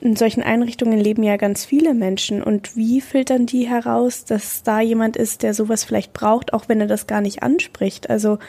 [0.01, 2.43] In solchen Einrichtungen leben ja ganz viele Menschen.
[2.43, 6.81] Und wie filtern die heraus, dass da jemand ist, der sowas vielleicht braucht, auch wenn
[6.81, 8.09] er das gar nicht anspricht?
[8.09, 8.39] Also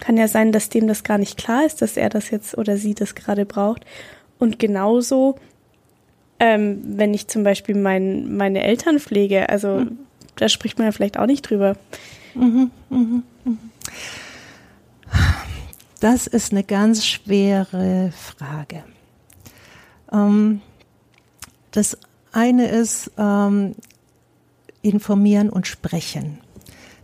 [0.00, 2.76] kann ja sein, dass dem das gar nicht klar ist, dass er das jetzt oder
[2.76, 3.84] sie das gerade braucht.
[4.38, 5.36] Und genauso,
[6.38, 9.98] ähm, wenn ich zum Beispiel mein, meine Eltern pflege, also mhm.
[10.36, 11.76] da spricht man ja vielleicht auch nicht drüber.
[12.34, 13.56] Mhm, mh, mh.
[16.00, 18.84] Das ist eine ganz schwere Frage.
[20.12, 20.60] Ähm,
[21.70, 21.98] das
[22.32, 23.74] eine ist ähm,
[24.82, 26.38] informieren und sprechen.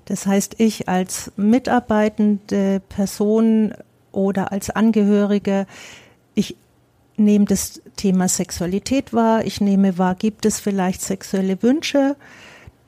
[0.06, 3.74] Das heißt, ich als mitarbeitende Person
[4.12, 5.66] oder als Angehörige,
[6.34, 6.56] ich
[7.16, 12.16] nehme das Thema Sexualität wahr, ich nehme wahr, gibt es vielleicht sexuelle Wünsche,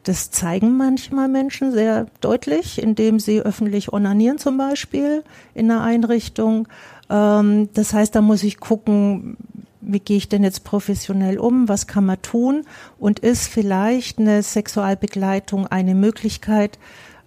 [0.07, 6.69] das zeigen manchmal Menschen sehr deutlich, indem sie öffentlich onanieren zum Beispiel in einer Einrichtung.
[7.11, 9.37] Ähm, das heißt, da muss ich gucken,
[9.81, 12.65] wie gehe ich denn jetzt professionell um, was kann man tun
[12.99, 16.79] und ist vielleicht eine Sexualbegleitung eine Möglichkeit,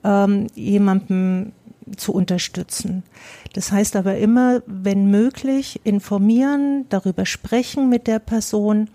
[0.03, 1.53] ähm, jemanden
[1.97, 3.03] zu unterstützen.
[3.53, 8.89] Das heißt aber immer, wenn möglich, informieren, darüber sprechen mit der Person,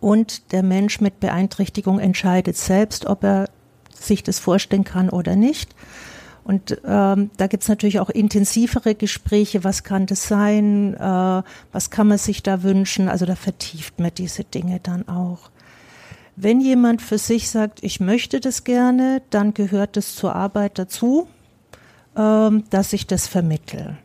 [0.00, 3.48] und der Mensch mit Beeinträchtigung entscheidet selbst, ob er
[3.94, 5.74] sich das vorstellen kann oder nicht.
[6.44, 12.08] Und ähm, da gibt's natürlich auch intensivere Gespräche, was kann das sein, äh, was kann
[12.08, 15.50] man sich da wünschen, also da vertieft man diese Dinge dann auch.
[16.36, 21.28] Wenn jemand für sich sagt, ich möchte das gerne, dann gehört es zur Arbeit dazu,
[22.16, 23.98] ähm, dass ich das vermittel.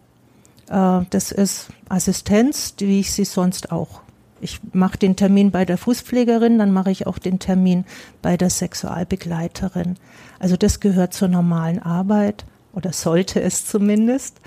[0.70, 4.02] Äh, das ist Assistenz, wie ich sie sonst auch
[4.42, 7.86] ich mache den Termin bei der Fußpflegerin, dann mache ich auch den Termin
[8.22, 9.96] bei der Sexualbegleiterin.
[10.40, 14.40] Also das gehört zur normalen Arbeit oder sollte es zumindest.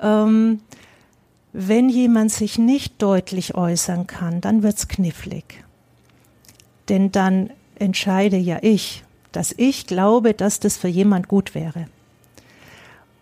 [0.00, 0.60] Ähm,
[1.52, 5.64] wenn jemand sich nicht deutlich äußern kann, dann wird's knifflig.
[6.88, 11.86] Denn dann entscheide ja ich, dass ich glaube, dass das für jemand gut wäre.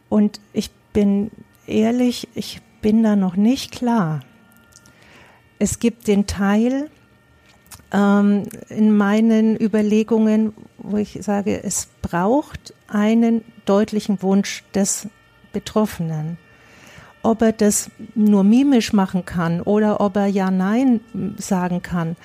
[0.08, 1.30] Und ich bin
[1.66, 4.20] ehrlich, ich bin da noch nicht klar.
[5.58, 6.88] Es gibt den Teil
[7.92, 15.08] ähm, in meinen Überlegungen, wo ich sage, es braucht einen deutlichen Wunsch des
[15.52, 16.38] Betroffenen.
[17.22, 21.00] Ob er das nur mimisch machen kann oder ob er ja, nein
[21.36, 22.16] sagen kann.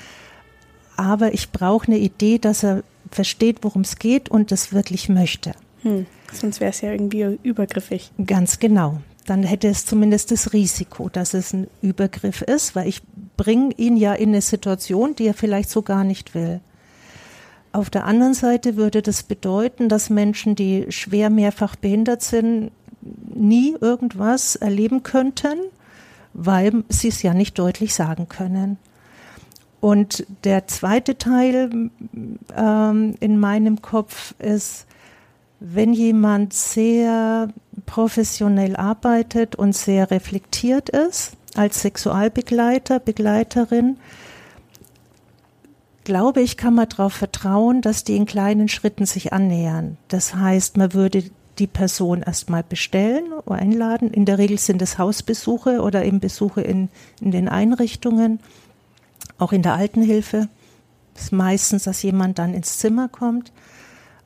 [0.96, 5.54] Aber ich brauche eine Idee, dass er versteht, worum es geht und das wirklich möchte.
[5.82, 8.12] Hm, sonst wäre es ja irgendwie übergriffig.
[8.24, 13.02] Ganz genau dann hätte es zumindest das Risiko, dass es ein Übergriff ist, weil ich
[13.38, 16.60] bringe ihn ja in eine Situation, die er vielleicht so gar nicht will.
[17.72, 22.72] Auf der anderen Seite würde das bedeuten, dass Menschen, die schwer mehrfach behindert sind,
[23.34, 25.58] nie irgendwas erleben könnten,
[26.34, 28.78] weil sie es ja nicht deutlich sagen können.
[29.82, 31.90] Und der zweite Teil
[32.56, 34.86] ähm, in meinem Kopf ist,
[35.66, 37.48] wenn jemand sehr
[37.86, 43.96] professionell arbeitet und sehr reflektiert ist, als Sexualbegleiter, Begleiterin,
[46.04, 49.96] glaube ich, kann man darauf vertrauen, dass die in kleinen Schritten sich annähern.
[50.10, 51.24] Das heißt, man würde
[51.60, 54.12] die Person erstmal bestellen oder einladen.
[54.12, 56.90] In der Regel sind es Hausbesuche oder eben Besuche in,
[57.22, 58.42] in den Einrichtungen,
[59.38, 60.50] auch in der Altenhilfe.
[61.14, 63.54] Das ist meistens, dass jemand dann ins Zimmer kommt.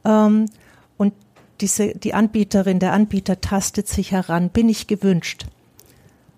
[0.04, 0.48] Ähm,
[1.62, 5.46] diese, die Anbieterin, der Anbieter tastet sich heran, bin ich gewünscht?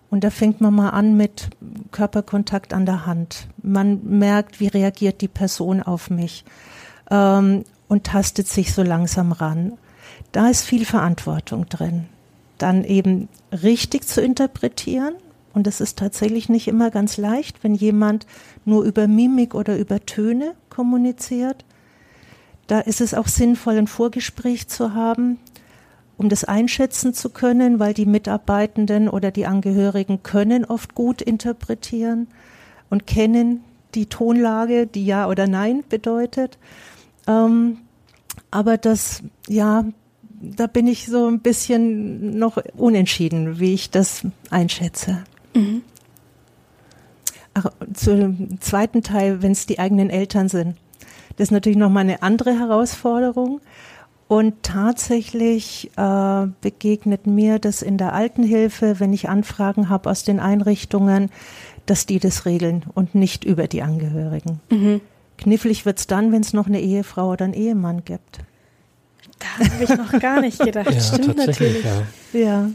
[0.09, 1.49] Und da fängt man mal an mit
[1.91, 3.47] Körperkontakt an der Hand.
[3.61, 6.45] Man merkt, wie reagiert die Person auf mich
[7.11, 9.73] ähm, und tastet sich so langsam ran.
[10.31, 12.05] Da ist viel Verantwortung drin.
[12.57, 15.13] Dann eben richtig zu interpretieren.
[15.53, 18.27] Und das ist tatsächlich nicht immer ganz leicht, wenn jemand
[18.65, 21.65] nur über Mimik oder über Töne kommuniziert.
[22.69, 25.39] Da ist es auch sinnvoll, ein Vorgespräch zu haben,
[26.17, 32.27] um das einschätzen zu können, weil die Mitarbeitenden oder die Angehörigen können oft gut interpretieren
[32.91, 33.63] und kennen
[33.95, 36.59] die Tonlage, die Ja oder Nein bedeutet.
[37.25, 37.79] Ähm,
[38.51, 39.85] aber das, ja,
[40.39, 45.23] da bin ich so ein bisschen noch unentschieden, wie ich das einschätze.
[45.55, 45.81] Mhm.
[47.55, 50.75] Ach, zum zweiten Teil, wenn es die eigenen Eltern sind.
[51.39, 53.61] Das ist natürlich nochmal eine andere Herausforderung.
[54.27, 60.41] Und tatsächlich äh, begegnet mir das in der Altenhilfe, wenn ich Anfragen habe aus den
[60.41, 61.31] Einrichtungen,
[61.85, 64.59] dass die das regeln und nicht über die Angehörigen.
[64.69, 64.99] Mhm.
[65.37, 68.39] Knifflig wird's dann, wenn es noch eine Ehefrau oder einen Ehemann gibt.
[69.39, 70.93] Da habe ich noch gar nicht gedacht.
[70.93, 71.85] ja, Stimmt natürlich.
[72.33, 72.39] Ja.
[72.39, 72.69] ja,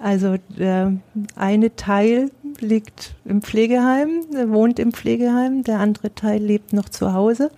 [0.00, 0.92] also der
[1.36, 7.52] eine Teil liegt im Pflegeheim, wohnt im Pflegeheim, der andere Teil lebt noch zu Hause.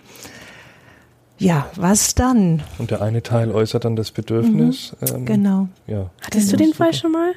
[1.40, 2.62] Ja, was dann?
[2.78, 4.94] Und der eine Teil äußert dann das Bedürfnis.
[5.00, 5.68] Mhm, ähm, genau.
[5.86, 6.10] Ja.
[6.20, 7.32] Hattest du den Fall schon mal?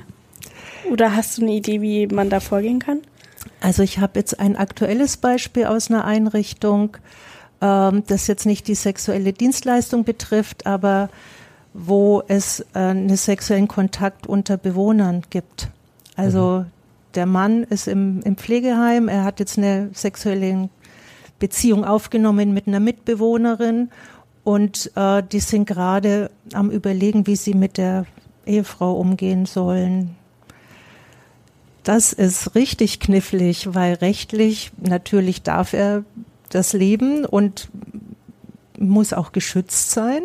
[0.92, 3.00] Oder hast du eine Idee, wie man da vorgehen kann?
[3.62, 6.98] Also ich habe jetzt ein aktuelles Beispiel aus einer Einrichtung,
[7.62, 11.10] ähm, das jetzt nicht die sexuelle Dienstleistung betrifft, aber
[11.74, 15.70] wo es äh, einen sexuellen Kontakt unter Bewohnern gibt.
[16.18, 16.72] Also mhm.
[17.16, 20.70] der Mann ist im, im Pflegeheim, er hat jetzt eine sexuelle
[21.44, 23.90] Beziehung aufgenommen mit einer Mitbewohnerin
[24.46, 28.06] und äh, die sind gerade am Überlegen, wie sie mit der
[28.46, 30.16] Ehefrau umgehen sollen.
[31.84, 36.06] Das ist richtig knifflig, weil rechtlich natürlich darf er
[36.48, 37.68] das leben und
[38.80, 40.22] muss auch geschützt sein.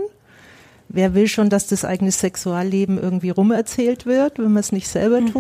[0.89, 5.21] Wer will schon, dass das eigene Sexualleben irgendwie rumerzählt wird, wenn man es nicht selber
[5.21, 5.33] mhm.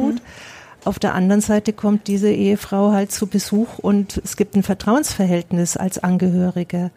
[0.88, 5.76] Auf der anderen Seite kommt diese Ehefrau halt zu Besuch und es gibt ein Vertrauensverhältnis
[5.76, 6.90] als Angehörige.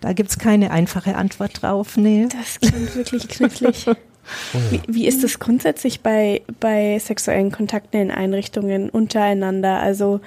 [0.00, 1.98] Da gibt es keine einfache Antwort drauf.
[1.98, 2.28] Nee.
[2.32, 3.84] Das klingt wirklich knifflig.
[4.70, 9.80] Wie, wie, ist es grundsätzlich bei, bei sexuellen Kontakten in Einrichtungen untereinander?
[9.80, 10.20] Also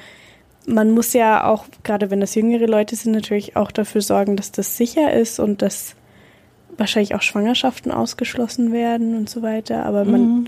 [0.68, 4.52] man muss ja auch, gerade wenn das jüngere Leute sind, natürlich auch dafür sorgen, dass
[4.52, 5.96] das sicher ist und dass
[6.78, 9.84] wahrscheinlich auch Schwangerschaften ausgeschlossen werden und so weiter.
[9.84, 10.48] Aber man, mhm.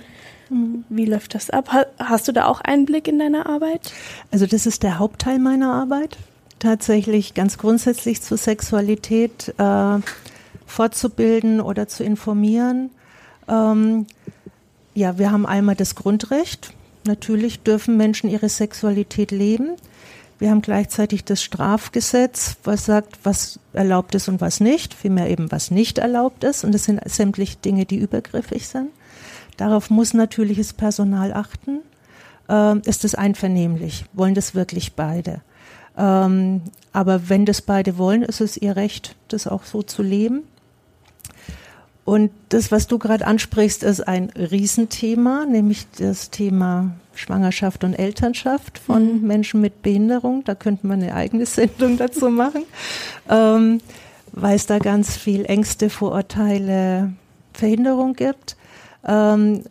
[0.49, 1.69] Wie läuft das ab?
[1.97, 3.93] Hast du da auch Einblick in deine Arbeit?
[4.31, 6.17] Also das ist der Hauptteil meiner Arbeit,
[6.59, 9.99] tatsächlich ganz grundsätzlich zur Sexualität äh,
[10.65, 12.91] fortzubilden oder zu informieren.
[13.47, 14.05] Ähm,
[14.93, 16.73] ja, wir haben einmal das Grundrecht.
[17.05, 19.71] Natürlich dürfen Menschen ihre Sexualität leben.
[20.37, 25.51] Wir haben gleichzeitig das Strafgesetz, was sagt, was erlaubt ist und was nicht, vielmehr eben
[25.51, 26.63] was nicht erlaubt ist.
[26.63, 28.89] Und das sind sämtliche Dinge, die übergriffig sind.
[29.57, 31.79] Darauf muss natürliches Personal achten.
[32.49, 34.05] Ähm, ist es einvernehmlich?
[34.13, 35.41] Wollen das wirklich beide?
[35.97, 36.61] Ähm,
[36.93, 40.43] aber wenn das beide wollen, ist es ihr Recht, das auch so zu leben.
[42.05, 48.77] Und das, was du gerade ansprichst, ist ein Riesenthema, nämlich das Thema Schwangerschaft und Elternschaft
[48.77, 49.27] von mhm.
[49.27, 50.43] Menschen mit Behinderung.
[50.43, 52.63] Da könnte man eine eigene Sendung dazu machen,
[53.27, 53.79] ähm,
[54.31, 57.13] weil es da ganz viel Ängste, Vorurteile,
[57.53, 58.55] Verhinderung gibt.
[59.05, 59.63] Ähm,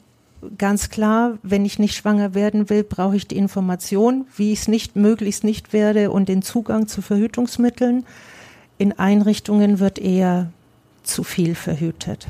[0.59, 4.69] ganz klar, wenn ich nicht schwanger werden will, brauche ich die Information, wie ich es
[4.69, 8.05] nicht möglichst nicht werde und den Zugang zu Verhütungsmitteln.
[8.79, 10.51] In Einrichtungen wird eher
[11.03, 12.27] zu viel verhütet.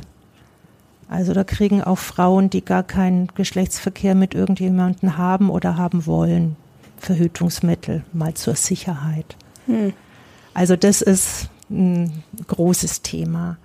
[1.08, 6.56] Also da kriegen auch Frauen, die gar keinen Geschlechtsverkehr mit irgendjemandem haben oder haben wollen,
[6.98, 9.36] Verhütungsmittel, mal zur Sicherheit.
[9.66, 9.92] Hm.
[10.54, 13.58] Also das ist ein großes Thema.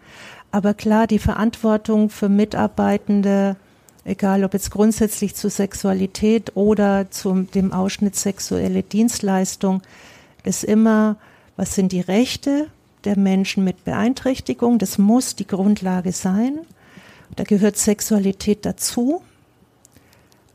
[0.52, 3.56] Aber klar, die Verantwortung für Mitarbeitende,
[4.04, 9.82] egal ob jetzt grundsätzlich zur Sexualität oder zu dem Ausschnitt sexuelle Dienstleistung,
[10.44, 11.18] ist immer,
[11.56, 12.68] was sind die Rechte
[13.04, 14.80] der Menschen mit Beeinträchtigung?
[14.80, 16.60] Das muss die Grundlage sein.
[17.36, 19.22] Da gehört Sexualität dazu.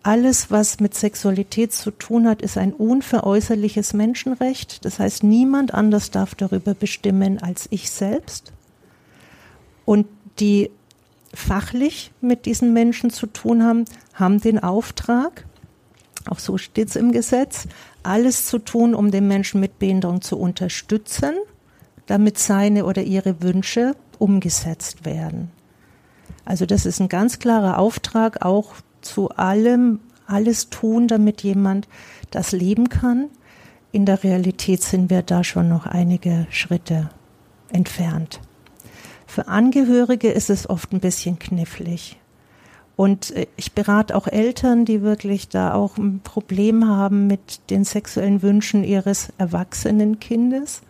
[0.02, 4.84] Alles, was mit Sexualität zu tun hat, ist ein unveräußerliches Menschenrecht.
[4.84, 8.52] Das heißt, niemand anders darf darüber bestimmen als ich selbst
[9.84, 10.06] und
[10.40, 10.70] die
[11.32, 15.44] fachlich mit diesen Menschen zu tun haben, haben den Auftrag,
[16.28, 17.66] auch so steht es im Gesetz,
[18.02, 21.34] alles zu tun, um den Menschen mit Behinderung zu unterstützen,
[22.06, 25.50] damit seine oder ihre Wünsche umgesetzt werden.
[26.44, 31.88] Also das ist ein ganz klarer Auftrag, auch zu allem, alles tun, damit jemand
[32.30, 33.28] das leben kann.
[33.92, 37.10] In der Realität sind wir da schon noch einige Schritte
[37.70, 38.40] entfernt.
[39.26, 42.18] Für Angehörige ist es oft ein bisschen knifflig.
[42.96, 47.84] Und äh, ich berate auch Eltern, die wirklich da auch ein Problem haben mit den
[47.84, 50.82] sexuellen Wünschen ihres erwachsenen Kindes,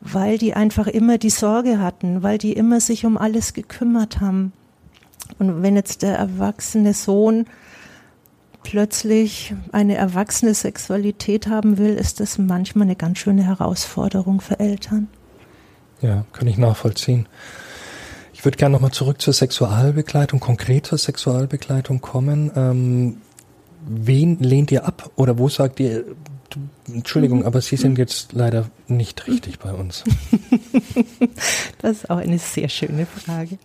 [0.00, 4.52] weil die einfach immer die Sorge hatten, weil die immer sich um alles gekümmert haben.
[5.38, 7.46] Und wenn jetzt der erwachsene Sohn
[8.62, 15.08] plötzlich eine erwachsene Sexualität haben will, ist das manchmal eine ganz schöne Herausforderung für Eltern.
[16.00, 17.26] Ja, kann ich nachvollziehen.
[18.32, 22.52] Ich würde gerne nochmal zurück zur Sexualbegleitung, konkret zur Sexualbegleitung kommen.
[22.54, 23.16] Ähm,
[23.86, 26.04] wen lehnt ihr ab oder wo sagt ihr,
[26.86, 30.04] Entschuldigung, aber Sie sind jetzt leider nicht richtig bei uns?
[31.80, 33.58] Das ist auch eine sehr schöne Frage.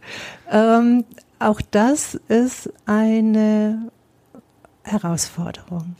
[0.51, 1.03] Ähm,
[1.39, 3.91] auch das ist eine
[4.83, 5.95] Herausforderung.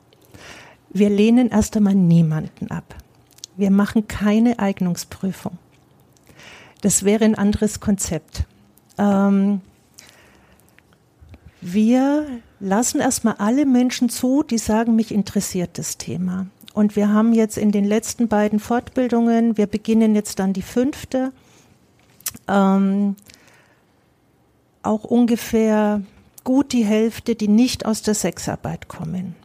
[0.92, 2.96] Wir lehnen erst einmal niemanden ab.
[3.58, 5.58] Wir machen keine Eignungsprüfung.
[6.84, 8.44] Das wäre ein anderes Konzept.
[8.98, 9.62] Ähm,
[11.66, 12.28] Wir
[12.60, 16.48] lassen erstmal alle Menschen zu, die sagen, mich interessiert das Thema.
[16.74, 21.32] Und wir haben jetzt in den letzten beiden Fortbildungen, wir beginnen jetzt dann die fünfte,
[22.50, 23.16] ähm,
[24.82, 26.02] auch ungefähr
[26.44, 29.36] gut die Hälfte, die nicht aus der Sexarbeit kommen.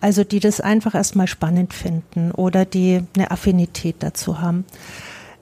[0.00, 4.64] Also die das einfach erstmal spannend finden oder die eine Affinität dazu haben.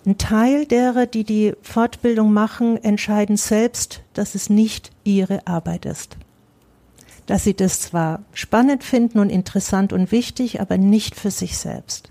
[0.07, 6.17] Ein Teil derer, die die Fortbildung machen, entscheiden selbst, dass es nicht ihre Arbeit ist.
[7.27, 12.11] Dass sie das zwar spannend finden und interessant und wichtig, aber nicht für sich selbst.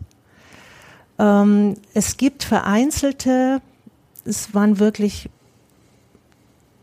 [1.18, 3.62] Ähm, es gibt vereinzelte,
[4.24, 5.30] es waren wirklich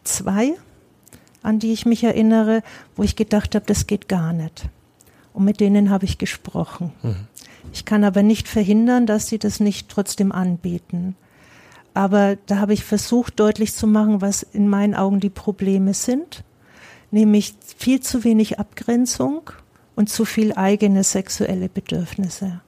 [0.02, 0.54] zwei,
[1.42, 2.62] an die ich mich erinnere,
[2.96, 4.68] wo ich gedacht habe, das geht gar nicht.
[5.32, 6.92] Und mit denen habe ich gesprochen.
[7.02, 7.28] Mhm.
[7.72, 11.16] Ich kann aber nicht verhindern, dass sie das nicht trotzdem anbieten.
[11.94, 16.44] Aber da habe ich versucht deutlich zu machen, was in meinen Augen die Probleme sind,
[17.10, 19.50] nämlich viel zu wenig Abgrenzung
[19.94, 22.60] und zu viel eigene sexuelle Bedürfnisse.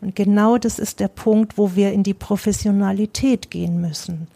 [0.00, 4.28] Und genau das ist der Punkt, wo wir in die Professionalität gehen müssen.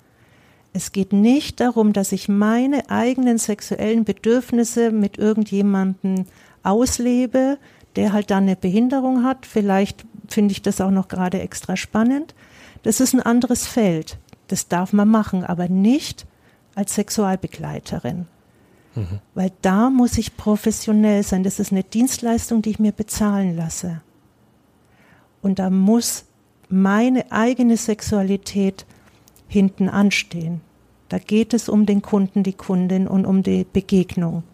[0.72, 6.24] Es geht nicht darum, dass ich meine eigenen sexuellen Bedürfnisse mit irgendjemandem
[6.62, 7.58] auslebe,
[7.98, 9.44] der halt dann eine Behinderung hat.
[9.44, 12.32] Vielleicht finde ich das auch noch gerade extra spannend.
[12.84, 14.18] Das ist ein anderes Feld.
[14.46, 16.24] Das darf man machen, aber nicht
[16.76, 18.26] als Sexualbegleiterin.
[18.94, 19.18] Mhm.
[19.34, 21.42] Weil da muss ich professionell sein.
[21.42, 24.00] Das ist eine Dienstleistung, die ich mir bezahlen lasse.
[25.42, 26.24] Und da muss
[26.68, 28.86] meine eigene Sexualität
[29.48, 30.60] hinten anstehen.
[31.08, 34.44] Da geht es um den Kunden, die Kundin und um die Begegnung,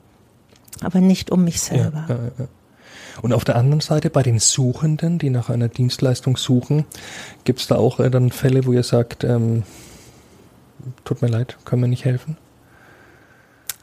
[0.80, 2.06] aber nicht um mich selber.
[2.08, 2.48] Ja, ja, ja.
[3.22, 6.84] Und auf der anderen Seite bei den Suchenden, die nach einer Dienstleistung suchen,
[7.44, 9.62] gibt es da auch äh, dann Fälle, wo ihr sagt, ähm,
[11.04, 12.36] tut mir leid, können wir nicht helfen?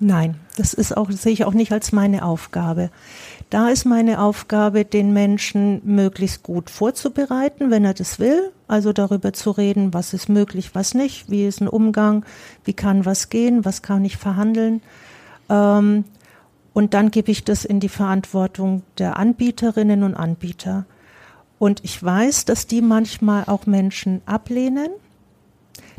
[0.04, 2.90] Nein, das ist auch, sehe ich auch nicht als meine Aufgabe.
[3.52, 8.52] Da ist meine Aufgabe, den Menschen möglichst gut vorzubereiten, wenn er das will.
[8.68, 12.26] Also darüber zu reden, was ist möglich, was nicht, wie ist ein Umgang,
[12.64, 14.82] wie kann was gehen, was kann ich verhandeln.
[15.50, 16.06] Ähm,
[16.74, 20.86] und dann gebe ich das in die Verantwortung der Anbieterinnen und Anbieter.
[21.60, 24.90] Und ich weiß, dass die manchmal auch Menschen ablehnen.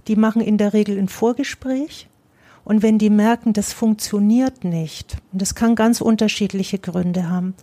[0.08, 2.08] Die machen in der Regel ein Vorgespräch.
[2.64, 7.54] Und wenn die merken, das funktioniert nicht, und das kann ganz unterschiedliche Gründe haben,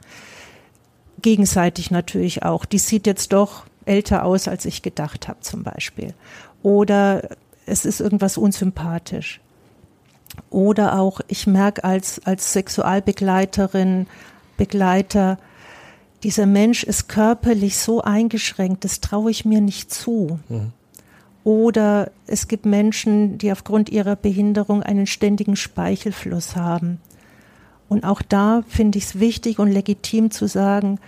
[1.22, 6.14] gegenseitig natürlich auch, die sieht jetzt doch älter aus, als ich gedacht habe zum Beispiel.
[6.64, 7.30] Oder
[7.66, 9.40] es ist irgendwas unsympathisch.
[10.50, 14.08] Oder auch, ich merke als, als Sexualbegleiterin,
[14.58, 15.38] Begleiter,
[16.24, 20.40] dieser Mensch ist körperlich so eingeschränkt, das traue ich mir nicht zu.
[20.50, 20.74] Mhm.
[21.44, 27.00] Oder es gibt Menschen, die aufgrund ihrer Behinderung einen ständigen Speichelfluss haben.
[27.88, 31.00] Und auch da finde ich es wichtig und legitim zu sagen,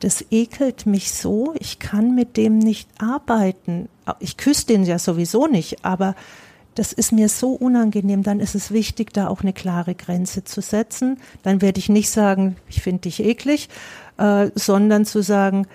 [0.00, 3.88] das ekelt mich so, ich kann mit dem nicht arbeiten.
[4.18, 6.16] Ich küsse den ja sowieso nicht, aber
[6.74, 10.60] das ist mir so unangenehm, dann ist es wichtig, da auch eine klare Grenze zu
[10.60, 11.18] setzen.
[11.42, 13.68] Dann werde ich nicht sagen, ich finde dich eklig,
[14.18, 15.66] äh, sondern zu sagen,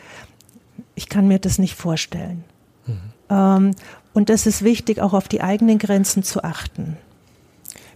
[0.95, 2.43] ich kann mir das nicht vorstellen.
[2.85, 2.97] Mhm.
[3.29, 3.75] Ähm,
[4.13, 6.97] und das ist wichtig, auch auf die eigenen Grenzen zu achten.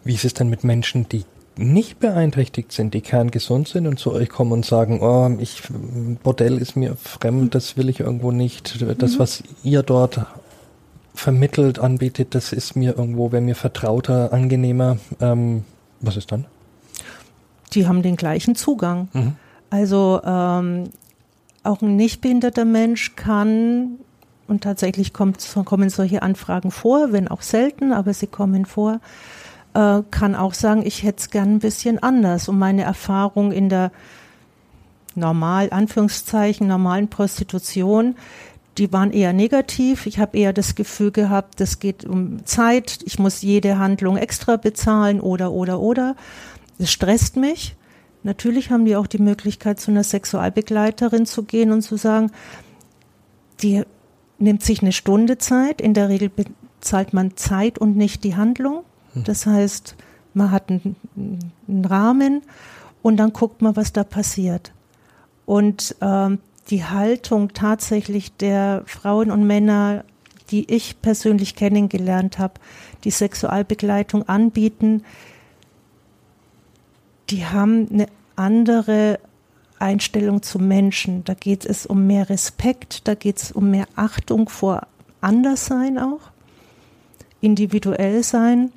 [0.03, 1.25] Wie ist es denn mit Menschen, die
[1.55, 5.61] nicht beeinträchtigt sind, die kerngesund sind und zu euch kommen und sagen, oh, ich,
[6.23, 8.83] Bordell ist mir fremd, das will ich irgendwo nicht.
[8.97, 9.19] Das, mhm.
[9.19, 10.25] was ihr dort
[11.13, 14.97] vermittelt, anbietet, das ist mir irgendwo, wäre mir vertrauter, angenehmer.
[15.19, 15.63] Ähm,
[16.01, 16.45] was ist dann?
[17.73, 19.07] Die haben den gleichen Zugang.
[19.13, 19.35] Mhm.
[19.69, 20.89] Also ähm,
[21.63, 23.97] auch ein nicht behinderter Mensch kann,
[24.47, 28.99] und tatsächlich kommt, kommen solche Anfragen vor, wenn auch selten, aber sie kommen vor,
[29.73, 32.49] äh, kann auch sagen, ich hätte es gern ein bisschen anders.
[32.49, 33.91] Und meine Erfahrung in der
[35.15, 38.15] normal, Anführungszeichen, normalen Prostitution
[38.77, 40.05] die waren eher negativ.
[40.05, 44.57] Ich habe eher das Gefühl gehabt, das geht um Zeit, ich muss jede Handlung extra
[44.57, 46.15] bezahlen oder oder oder.
[46.79, 47.75] Es stresst mich.
[48.23, 52.31] Natürlich haben die auch die Möglichkeit, zu einer Sexualbegleiterin zu gehen und zu sagen,
[53.61, 53.83] die
[54.39, 55.81] nimmt sich eine Stunde Zeit.
[55.81, 58.83] In der Regel bezahlt man Zeit und nicht die Handlung.
[59.13, 59.25] Hm.
[59.25, 59.95] Das heißt,
[60.33, 60.95] man hat einen,
[61.67, 62.41] einen Rahmen
[63.01, 64.71] und dann guckt man, was da passiert.
[65.45, 66.39] Und ähm,
[66.69, 70.05] die Haltung tatsächlich der Frauen und Männer,
[70.51, 72.55] die ich persönlich kennengelernt habe,
[73.03, 75.03] die Sexualbegleitung anbieten,
[77.29, 79.19] die haben eine andere
[79.79, 81.23] Einstellung zu Menschen.
[81.23, 84.87] Da geht es um mehr Respekt, da geht es um mehr Achtung vor
[85.21, 86.31] Anderssein auch,
[87.41, 88.71] individuell sein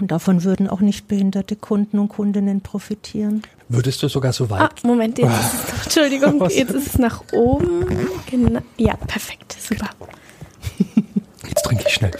[0.00, 3.42] Und davon würden auch nicht behinderte Kunden und Kundinnen profitieren.
[3.68, 4.60] Würdest du sogar so weit?
[4.60, 7.86] Ah, Moment, jetzt ist es, Entschuldigung, jetzt ist es nach oben.
[8.30, 8.60] Genau.
[8.76, 9.90] Ja, perfekt, super.
[11.48, 12.12] Jetzt trinke ich schnell.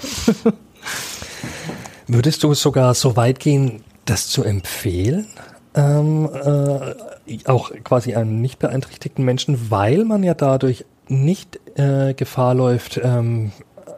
[2.06, 5.26] Würdest du sogar so weit gehen, das zu empfehlen?
[5.74, 12.54] Ähm, äh, auch quasi einem nicht beeinträchtigten Menschen, weil man ja dadurch nicht äh, Gefahr
[12.54, 13.52] läuft, ähm,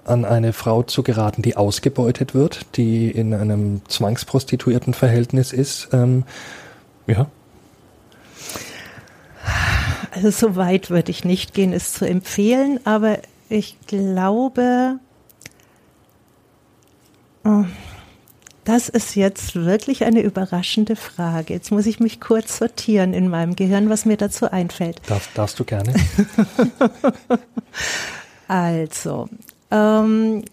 [0.04, 5.88] an eine Frau zu geraten, die ausgebeutet wird, die in einem zwangsprostituierten Verhältnis ist.
[5.92, 6.24] Ähm,
[7.06, 7.26] ja.
[10.12, 14.98] Also so weit würde ich nicht gehen, es zu empfehlen, aber ich glaube,
[17.44, 17.64] oh,
[18.64, 21.52] das ist jetzt wirklich eine überraschende Frage.
[21.52, 25.00] Jetzt muss ich mich kurz sortieren in meinem Gehirn, was mir dazu einfällt.
[25.06, 25.94] Darf, darfst du gerne.
[28.48, 29.28] also,
[29.74, 30.44] ähm,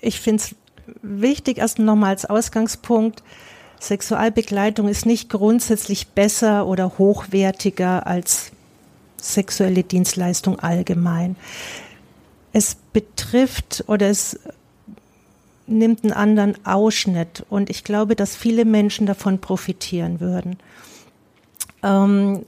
[0.00, 0.54] ich finde es
[1.02, 3.22] wichtig, erst nochmal als Ausgangspunkt,
[3.78, 8.52] Sexualbegleitung ist nicht grundsätzlich besser oder hochwertiger als
[9.20, 11.36] sexuelle Dienstleistung allgemein.
[12.52, 14.38] Es betrifft oder es
[15.66, 20.56] nimmt einen anderen Ausschnitt und ich glaube, dass viele Menschen davon profitieren würden.
[21.82, 22.46] Ähm,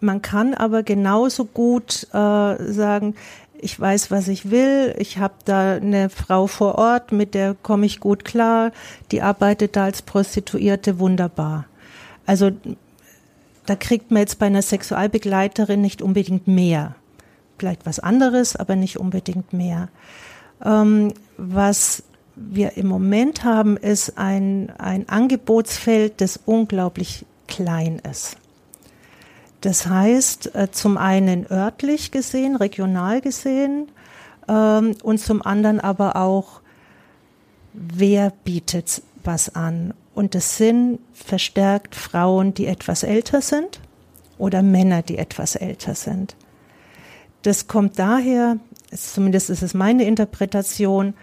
[0.00, 3.14] man kann aber genauso gut äh, sagen,
[3.60, 7.86] ich weiß, was ich will, ich habe da eine Frau vor Ort, mit der komme
[7.86, 8.72] ich gut klar,
[9.10, 11.66] die arbeitet da als Prostituierte wunderbar.
[12.26, 12.50] Also
[13.66, 16.94] da kriegt man jetzt bei einer Sexualbegleiterin nicht unbedingt mehr.
[17.58, 19.88] Vielleicht was anderes, aber nicht unbedingt mehr.
[20.64, 22.02] Ähm, was
[22.36, 28.36] wir im Moment haben, ist ein, ein Angebotsfeld, das unglaublich klein ist.
[29.66, 33.90] Das heißt, äh, zum einen örtlich gesehen, regional gesehen
[34.46, 36.60] ähm, und zum anderen aber auch,
[37.72, 39.92] wer bietet was an.
[40.14, 43.80] Und es sind verstärkt Frauen, die etwas älter sind
[44.38, 46.36] oder Männer, die etwas älter sind.
[47.42, 48.58] Das kommt daher,
[48.94, 51.14] zumindest ist es meine Interpretation,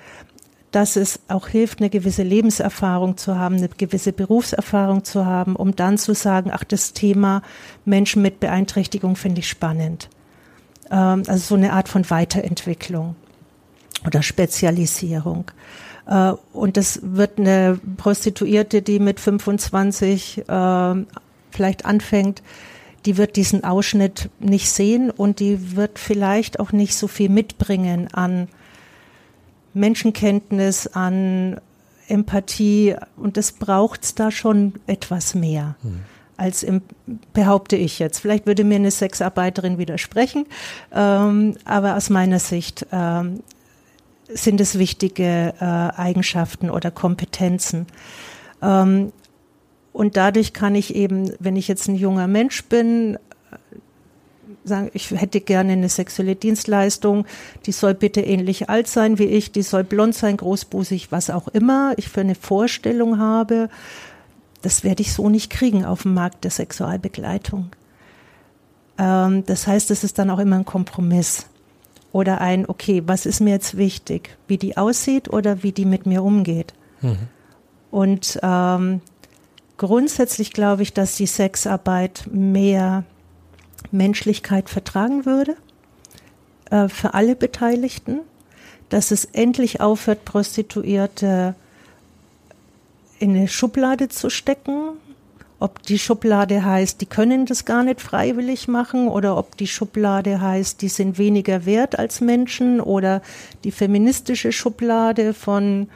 [0.73, 5.75] dass es auch hilft, eine gewisse Lebenserfahrung zu haben, eine gewisse Berufserfahrung zu haben, um
[5.75, 7.43] dann zu sagen, ach, das Thema
[7.85, 10.09] Menschen mit Beeinträchtigung finde ich spannend.
[10.89, 13.15] Ähm, also so eine Art von Weiterentwicklung
[14.03, 15.51] oder Spezialisierung.
[16.07, 20.95] Äh, und das wird eine Prostituierte, die mit 25 äh,
[21.51, 22.41] vielleicht anfängt,
[23.05, 28.07] die wird diesen Ausschnitt nicht sehen und die wird vielleicht auch nicht so viel mitbringen
[28.11, 28.47] an
[29.73, 31.59] Menschenkenntnis, an
[32.07, 35.75] Empathie und das braucht es da schon etwas mehr.
[35.81, 36.01] Hm.
[36.35, 36.81] Als im,
[37.33, 38.19] behaupte ich jetzt.
[38.19, 40.45] Vielleicht würde mir eine Sexarbeiterin widersprechen,
[40.91, 43.41] ähm, aber aus meiner Sicht ähm,
[44.27, 47.85] sind es wichtige äh, Eigenschaften oder Kompetenzen.
[48.61, 49.11] Ähm,
[49.91, 53.19] und dadurch kann ich eben, wenn ich jetzt ein junger Mensch bin,
[54.63, 57.25] sagen, ich hätte gerne eine sexuelle Dienstleistung,
[57.65, 61.47] die soll bitte ähnlich alt sein wie ich, die soll blond sein, großbusig, was auch
[61.49, 63.69] immer ich für eine Vorstellung habe,
[64.61, 67.71] das werde ich so nicht kriegen auf dem Markt der Sexualbegleitung.
[68.97, 71.47] Ähm, das heißt, es ist dann auch immer ein Kompromiss
[72.11, 76.05] oder ein, okay, was ist mir jetzt wichtig, wie die aussieht oder wie die mit
[76.05, 76.73] mir umgeht.
[77.01, 77.17] Mhm.
[77.91, 79.01] Und ähm,
[79.77, 83.03] grundsätzlich glaube ich, dass die Sexarbeit mehr
[83.91, 85.55] Menschlichkeit vertragen würde
[86.69, 88.19] äh, für alle Beteiligten,
[88.89, 91.55] dass es endlich aufhört, Prostituierte
[93.19, 94.97] in eine Schublade zu stecken,
[95.63, 100.41] ob die Schublade heißt, die können das gar nicht freiwillig machen oder ob die Schublade
[100.41, 103.21] heißt, die sind weniger wert als Menschen oder
[103.63, 105.87] die feministische Schublade von,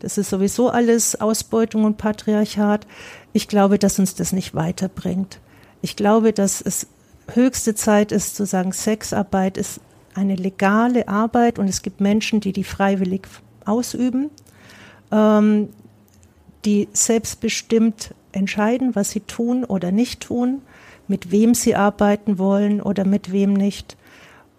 [0.00, 2.86] das ist sowieso alles Ausbeutung und Patriarchat.
[3.32, 5.40] Ich glaube, dass uns das nicht weiterbringt.
[5.80, 6.86] Ich glaube, dass es
[7.32, 9.80] höchste Zeit ist zu sagen, Sexarbeit ist
[10.14, 13.26] eine legale Arbeit und es gibt Menschen, die die freiwillig
[13.64, 14.30] ausüben,
[15.12, 15.68] ähm,
[16.64, 20.62] die selbstbestimmt entscheiden, was sie tun oder nicht tun,
[21.08, 23.96] mit wem sie arbeiten wollen oder mit wem nicht.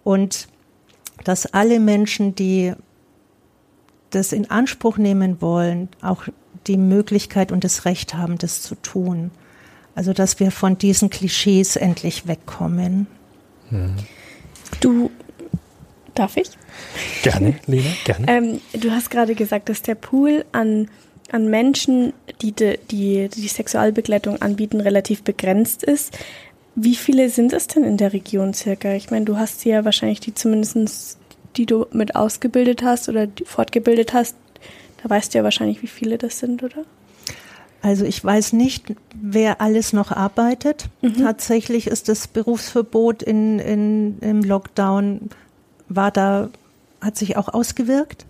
[0.04, 0.48] Und
[1.24, 2.72] dass alle Menschen, die
[4.10, 6.24] das in Anspruch nehmen wollen, auch
[6.66, 9.30] die Möglichkeit und das Recht haben, das zu tun.
[9.98, 13.08] Also dass wir von diesen Klischees endlich wegkommen.
[13.70, 13.96] Hm.
[14.78, 15.10] Du,
[16.14, 16.50] darf ich?
[17.24, 18.26] Gerne, Lena, gerne.
[18.28, 20.88] Ähm, du hast gerade gesagt, dass der Pool an,
[21.32, 26.16] an Menschen, die, die die, die Sexualbegleitung anbieten, relativ begrenzt ist.
[26.76, 28.92] Wie viele sind es denn in der Region circa?
[28.92, 31.18] Ich meine, du hast ja wahrscheinlich die zumindest,
[31.56, 34.36] die du mit ausgebildet hast oder fortgebildet hast,
[35.02, 36.84] Da weißt du ja wahrscheinlich, wie viele das sind, oder?
[37.80, 40.86] Also ich weiß nicht, wer alles noch arbeitet.
[41.00, 41.22] Mhm.
[41.22, 45.30] Tatsächlich ist das Berufsverbot in, in, im Lockdown,
[45.88, 46.50] war da,
[47.00, 48.26] hat sich auch ausgewirkt.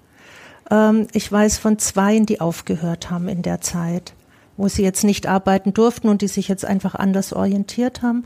[0.71, 4.13] Ähm, ich weiß von zweien, die aufgehört haben in der Zeit,
[4.57, 8.25] wo sie jetzt nicht arbeiten durften und die sich jetzt einfach anders orientiert haben.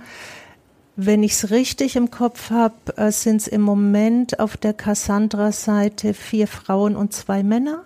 [0.97, 6.14] Wenn ich es richtig im Kopf habe, äh, sind es im Moment auf der Cassandra-Seite
[6.14, 7.85] vier Frauen und zwei Männer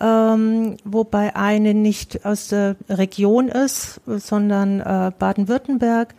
[0.00, 6.14] ähm, wobei eine nicht aus der Region ist, sondern äh, Baden-Württemberg.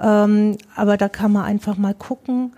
[0.00, 2.52] Ähm, aber da kann man einfach mal gucken.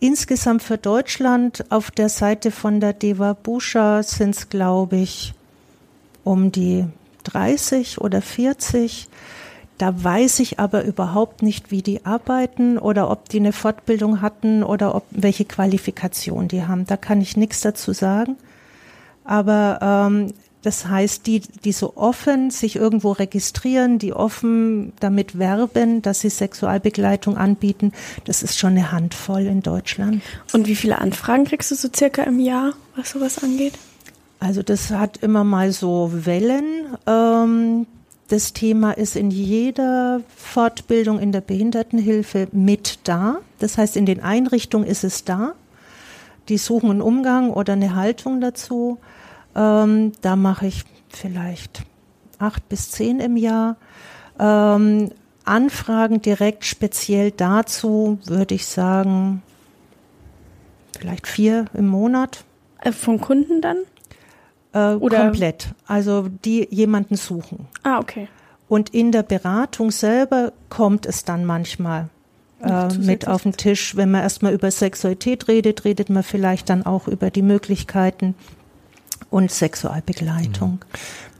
[0.00, 5.34] Insgesamt für Deutschland auf der Seite von der Deva Buscha sind es, glaube ich,
[6.24, 6.84] um die
[7.24, 9.08] 30 oder 40.
[9.78, 14.62] Da weiß ich aber überhaupt nicht, wie die arbeiten oder ob die eine Fortbildung hatten
[14.62, 16.84] oder ob welche Qualifikation die haben.
[16.86, 18.36] Da kann ich nichts dazu sagen.
[19.28, 26.02] Aber ähm, das heißt, die, die so offen sich irgendwo registrieren, die offen damit werben,
[26.02, 27.92] dass sie Sexualbegleitung anbieten,
[28.24, 30.22] das ist schon eine Handvoll in Deutschland.
[30.52, 33.74] Und wie viele Anfragen kriegst du so circa im Jahr, was sowas angeht?
[34.40, 36.96] Also das hat immer mal so Wellen.
[37.06, 37.86] Ähm,
[38.28, 43.40] das Thema ist in jeder Fortbildung in der Behindertenhilfe mit da.
[43.58, 45.52] Das heißt, in den Einrichtungen ist es da.
[46.48, 48.98] Die suchen einen Umgang oder eine Haltung dazu.
[49.58, 51.82] Ähm, da mache ich vielleicht
[52.38, 53.76] acht bis zehn im Jahr.
[54.38, 55.10] Ähm,
[55.44, 59.42] Anfragen direkt speziell dazu würde ich sagen,
[60.98, 62.44] vielleicht vier im Monat.
[62.80, 63.78] Äh, von Kunden dann?
[64.72, 65.24] Äh, Oder?
[65.24, 65.68] Komplett.
[65.86, 67.66] Also die jemanden suchen.
[67.82, 68.28] Ah, okay.
[68.68, 72.10] Und in der Beratung selber kommt es dann manchmal
[72.62, 73.96] äh, mit auf den Tisch.
[73.96, 78.34] Wenn man erstmal über Sexualität redet, redet man vielleicht dann auch über die Möglichkeiten,
[79.30, 80.70] und Sexualbegleitung.
[80.72, 80.80] Mhm.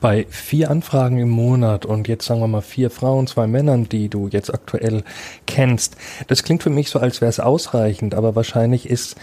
[0.01, 4.09] Bei vier Anfragen im Monat und jetzt sagen wir mal vier Frauen, zwei Männern, die
[4.09, 5.03] du jetzt aktuell
[5.45, 9.15] kennst, das klingt für mich so, als wäre es ausreichend, aber wahrscheinlich ist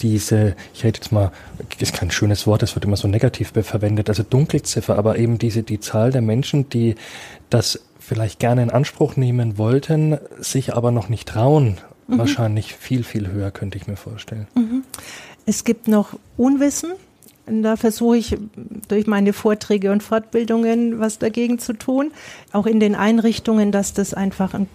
[0.00, 1.30] diese, ich rede jetzt mal,
[1.78, 5.62] ist kein schönes Wort, das wird immer so negativ verwendet, also Dunkelziffer, aber eben diese,
[5.62, 6.94] die Zahl der Menschen, die
[7.50, 12.18] das vielleicht gerne in Anspruch nehmen wollten, sich aber noch nicht trauen, mhm.
[12.18, 14.48] wahrscheinlich viel, viel höher, könnte ich mir vorstellen.
[14.54, 14.84] Mhm.
[15.46, 16.92] Es gibt noch Unwissen,
[17.50, 18.36] da versuche ich
[18.88, 22.12] durch meine Vorträge und Fortbildungen was dagegen zu tun.
[22.52, 24.68] Auch in den Einrichtungen, dass das einfach ein,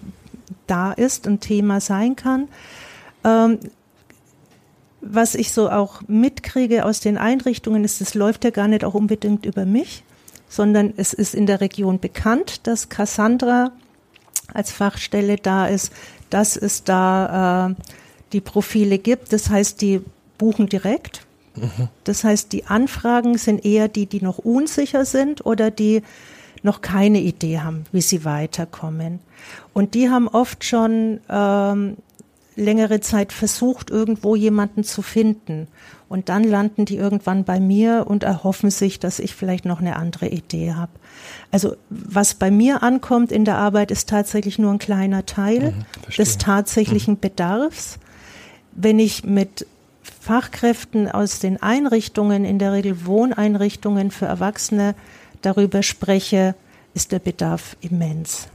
[0.66, 2.48] da ist, ein Thema sein kann.
[3.24, 3.58] Ähm,
[5.00, 8.94] was ich so auch mitkriege aus den Einrichtungen ist, es läuft ja gar nicht auch
[8.94, 10.02] unbedingt über mich,
[10.48, 13.72] sondern es ist in der Region bekannt, dass Cassandra
[14.52, 15.92] als Fachstelle da ist,
[16.30, 17.74] dass es da äh,
[18.32, 19.32] die Profile gibt.
[19.32, 20.00] Das heißt, die
[20.38, 21.25] buchen direkt
[22.04, 26.02] das heißt, die Anfragen sind eher die, die noch unsicher sind oder die
[26.62, 29.20] noch keine Idee haben, wie sie weiterkommen.
[29.72, 31.96] Und die haben oft schon ähm,
[32.56, 35.68] längere Zeit versucht, irgendwo jemanden zu finden.
[36.08, 39.96] Und dann landen die irgendwann bei mir und erhoffen sich, dass ich vielleicht noch eine
[39.96, 40.92] andere Idee habe.
[41.50, 46.14] Also was bei mir ankommt in der Arbeit, ist tatsächlich nur ein kleiner Teil mhm,
[46.16, 47.20] des tatsächlichen mhm.
[47.20, 47.98] Bedarfs.
[48.72, 49.66] Wenn ich mit
[50.20, 54.94] Fachkräften aus den Einrichtungen, in der Regel Wohneinrichtungen für Erwachsene,
[55.42, 56.54] darüber spreche,
[56.94, 58.48] ist der Bedarf immens.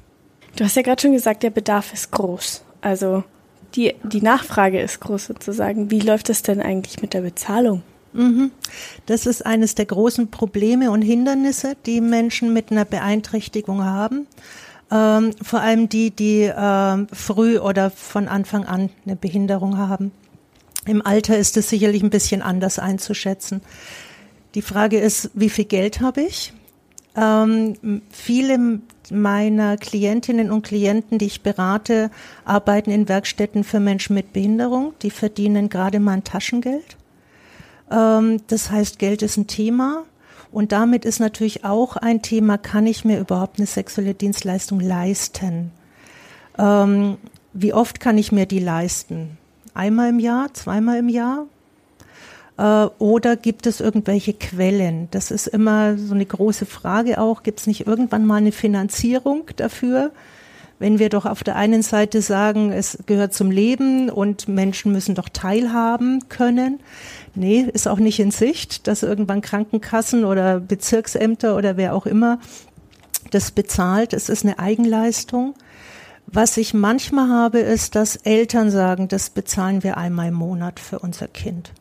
[0.55, 2.63] Du hast ja gerade schon gesagt, der Bedarf ist groß.
[2.81, 3.23] Also
[3.75, 5.91] die, die Nachfrage ist groß sozusagen.
[5.91, 7.83] Wie läuft es denn eigentlich mit der Bezahlung?
[8.13, 8.51] Mhm.
[9.05, 14.27] Das ist eines der großen Probleme und Hindernisse, die Menschen mit einer Beeinträchtigung haben.
[14.91, 20.11] Ähm, vor allem die, die äh, früh oder von Anfang an eine Behinderung haben.
[20.85, 23.61] Im Alter ist es sicherlich ein bisschen anders einzuschätzen.
[24.55, 26.53] Die Frage ist, wie viel Geld habe ich?
[27.15, 28.79] Ähm, viele
[29.09, 32.09] meiner Klientinnen und Klienten, die ich berate,
[32.45, 34.93] arbeiten in Werkstätten für Menschen mit Behinderung.
[35.01, 36.97] Die verdienen gerade mal ein Taschengeld.
[37.91, 40.03] Ähm, das heißt, Geld ist ein Thema.
[40.51, 45.71] Und damit ist natürlich auch ein Thema, kann ich mir überhaupt eine sexuelle Dienstleistung leisten?
[46.57, 47.17] Ähm,
[47.53, 49.37] wie oft kann ich mir die leisten?
[49.73, 51.45] Einmal im Jahr, zweimal im Jahr?
[52.57, 55.07] Äh, oder gibt es irgendwelche Quellen?
[55.11, 57.43] Das ist immer so eine große Frage auch.
[57.43, 60.11] Gibt es nicht irgendwann mal eine Finanzierung dafür?
[60.79, 65.13] Wenn wir doch auf der einen Seite sagen, es gehört zum Leben und Menschen müssen
[65.13, 66.79] doch teilhaben können.
[67.35, 72.39] Nee, ist auch nicht in Sicht, dass irgendwann Krankenkassen oder Bezirksämter oder wer auch immer
[73.29, 74.13] das bezahlt.
[74.13, 75.53] Es ist eine Eigenleistung.
[76.27, 80.99] Was ich manchmal habe, ist, dass Eltern sagen, das bezahlen wir einmal im Monat für
[80.99, 81.73] unser Kind.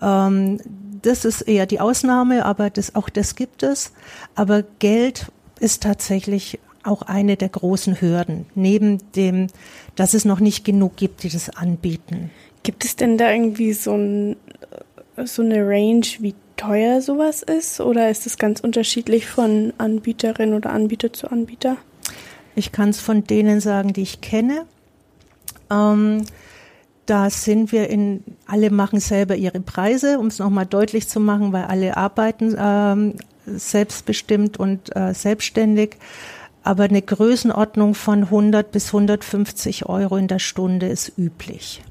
[0.00, 0.58] Ähm,
[1.02, 3.92] das ist eher die Ausnahme, aber das, auch das gibt es.
[4.34, 5.30] Aber Geld
[5.60, 9.48] ist tatsächlich auch eine der großen Hürden, neben dem,
[9.96, 12.30] dass es noch nicht genug gibt, die das anbieten.
[12.62, 14.36] Gibt es denn da irgendwie so, ein,
[15.24, 17.80] so eine Range, wie teuer sowas ist?
[17.80, 21.76] Oder ist es ganz unterschiedlich von Anbieterin oder Anbieter zu Anbieter?
[22.58, 24.66] Ich kann es von denen sagen, die ich kenne.
[25.70, 26.24] Ähm,
[27.06, 31.52] da sind wir in, alle machen selber ihre Preise, um es nochmal deutlich zu machen,
[31.52, 33.14] weil alle arbeiten ähm,
[33.46, 35.96] selbstbestimmt und äh, selbstständig.
[36.64, 41.82] Aber eine Größenordnung von 100 bis 150 Euro in der Stunde ist üblich.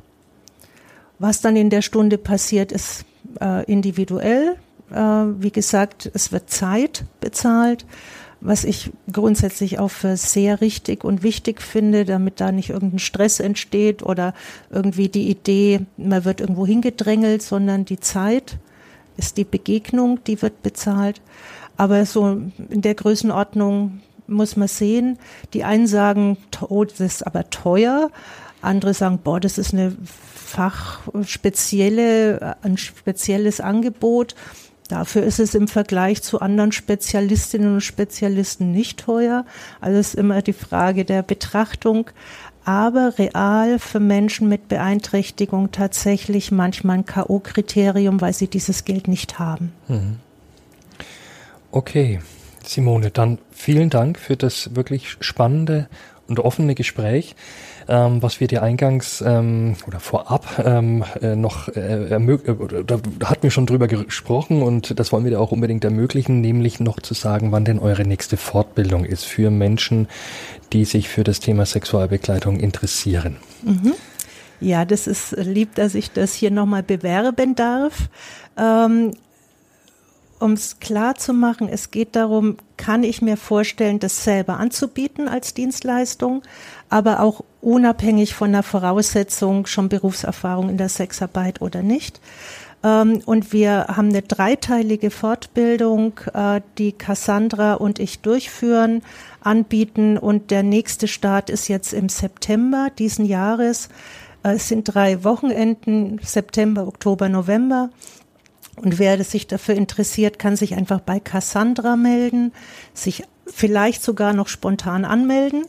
[1.18, 3.06] Was dann in der Stunde passiert, ist
[3.40, 4.58] äh, individuell.
[4.92, 7.86] Äh, wie gesagt, es wird Zeit bezahlt
[8.48, 13.42] was ich grundsätzlich auch für sehr richtig und wichtig finde, damit da nicht irgendein Stress
[13.42, 14.34] entsteht oder
[14.70, 18.58] irgendwie die Idee, man wird irgendwo hingedrängelt, sondern die Zeit
[19.18, 21.20] ist die Begegnung, die wird bezahlt.
[21.76, 22.40] Aber so
[22.70, 25.20] in der Größenordnung muss man sehen.
[25.54, 26.38] Die einen sagen,
[26.70, 28.12] oh, das ist aber teuer.
[28.62, 29.94] Andere sagen, boah, das ist eine
[30.36, 34.36] fachspezielle, ein spezielles Angebot.
[34.88, 39.46] Dafür ist es im Vergleich zu anderen Spezialistinnen und Spezialisten nicht teuer.
[39.82, 42.10] Also ist immer die Frage der Betrachtung.
[42.64, 49.40] Aber real für Menschen mit Beeinträchtigung tatsächlich manchmal ein K.O.-Kriterium, weil sie dieses Geld nicht
[49.40, 49.72] haben.
[49.88, 50.18] Mhm.
[51.72, 52.20] Okay,
[52.66, 55.88] Simone, dann vielen Dank für das wirklich spannende
[56.28, 57.36] und offene Gespräch
[57.88, 63.44] ähm, was wir dir eingangs ähm, oder vorab ähm, äh, noch äh, ermöglichen, da hatten
[63.44, 67.14] wir schon drüber gesprochen und das wollen wir dir auch unbedingt ermöglichen, nämlich noch zu
[67.14, 70.08] sagen, wann denn eure nächste Fortbildung ist für Menschen,
[70.74, 73.38] die sich für das Thema Sexualbegleitung interessieren.
[73.64, 73.94] Mhm.
[74.60, 78.10] Ja, das ist lieb, dass ich das hier nochmal bewerben darf.
[78.58, 79.14] Ähm,
[80.40, 85.28] um es klar zu machen, es geht darum, kann ich mir vorstellen, das selber anzubieten
[85.28, 86.44] als Dienstleistung,
[86.90, 92.22] aber auch unabhängig von der Voraussetzung schon Berufserfahrung in der Sexarbeit oder nicht.
[92.82, 99.02] Ähm, und wir haben eine dreiteilige Fortbildung, äh, die Cassandra und ich durchführen,
[99.42, 100.18] anbieten.
[100.18, 103.90] Und der nächste Start ist jetzt im September diesen Jahres.
[104.44, 107.90] Äh, es sind drei Wochenenden, September, Oktober, November.
[108.78, 112.54] Und wer sich dafür interessiert, kann sich einfach bei Cassandra melden,
[112.94, 115.66] sich vielleicht sogar noch spontan anmelden.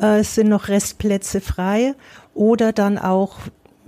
[0.00, 1.94] Äh, es sind noch Restplätze frei
[2.34, 3.36] oder dann auch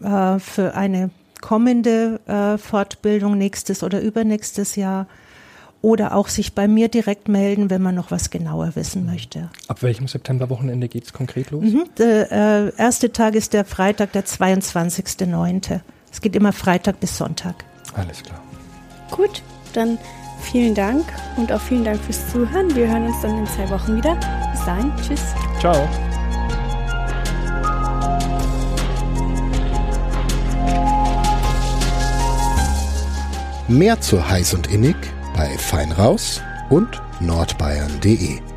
[0.03, 5.07] äh, für eine kommende äh, Fortbildung nächstes oder übernächstes Jahr
[5.83, 9.51] oder auch sich bei mir direkt melden, wenn man noch was genauer wissen möchte.
[9.69, 11.63] Ab welchem Septemberwochenende geht es konkret los?
[11.63, 15.81] Mhm, der äh, erste Tag ist der Freitag, der 22.09.
[16.11, 17.55] Es geht immer Freitag bis Sonntag.
[17.95, 18.43] Alles klar.
[19.11, 19.43] Gut,
[19.75, 19.99] dann
[20.41, 21.05] vielen Dank
[21.37, 22.75] und auch vielen Dank fürs Zuhören.
[22.75, 24.17] Wir hören uns dann in zwei Wochen wieder.
[24.53, 25.23] Bis dahin, tschüss.
[25.61, 25.89] Ciao.
[33.69, 34.97] Mehr zu heiß und innig
[35.35, 38.56] bei Feinraus und nordbayern.de.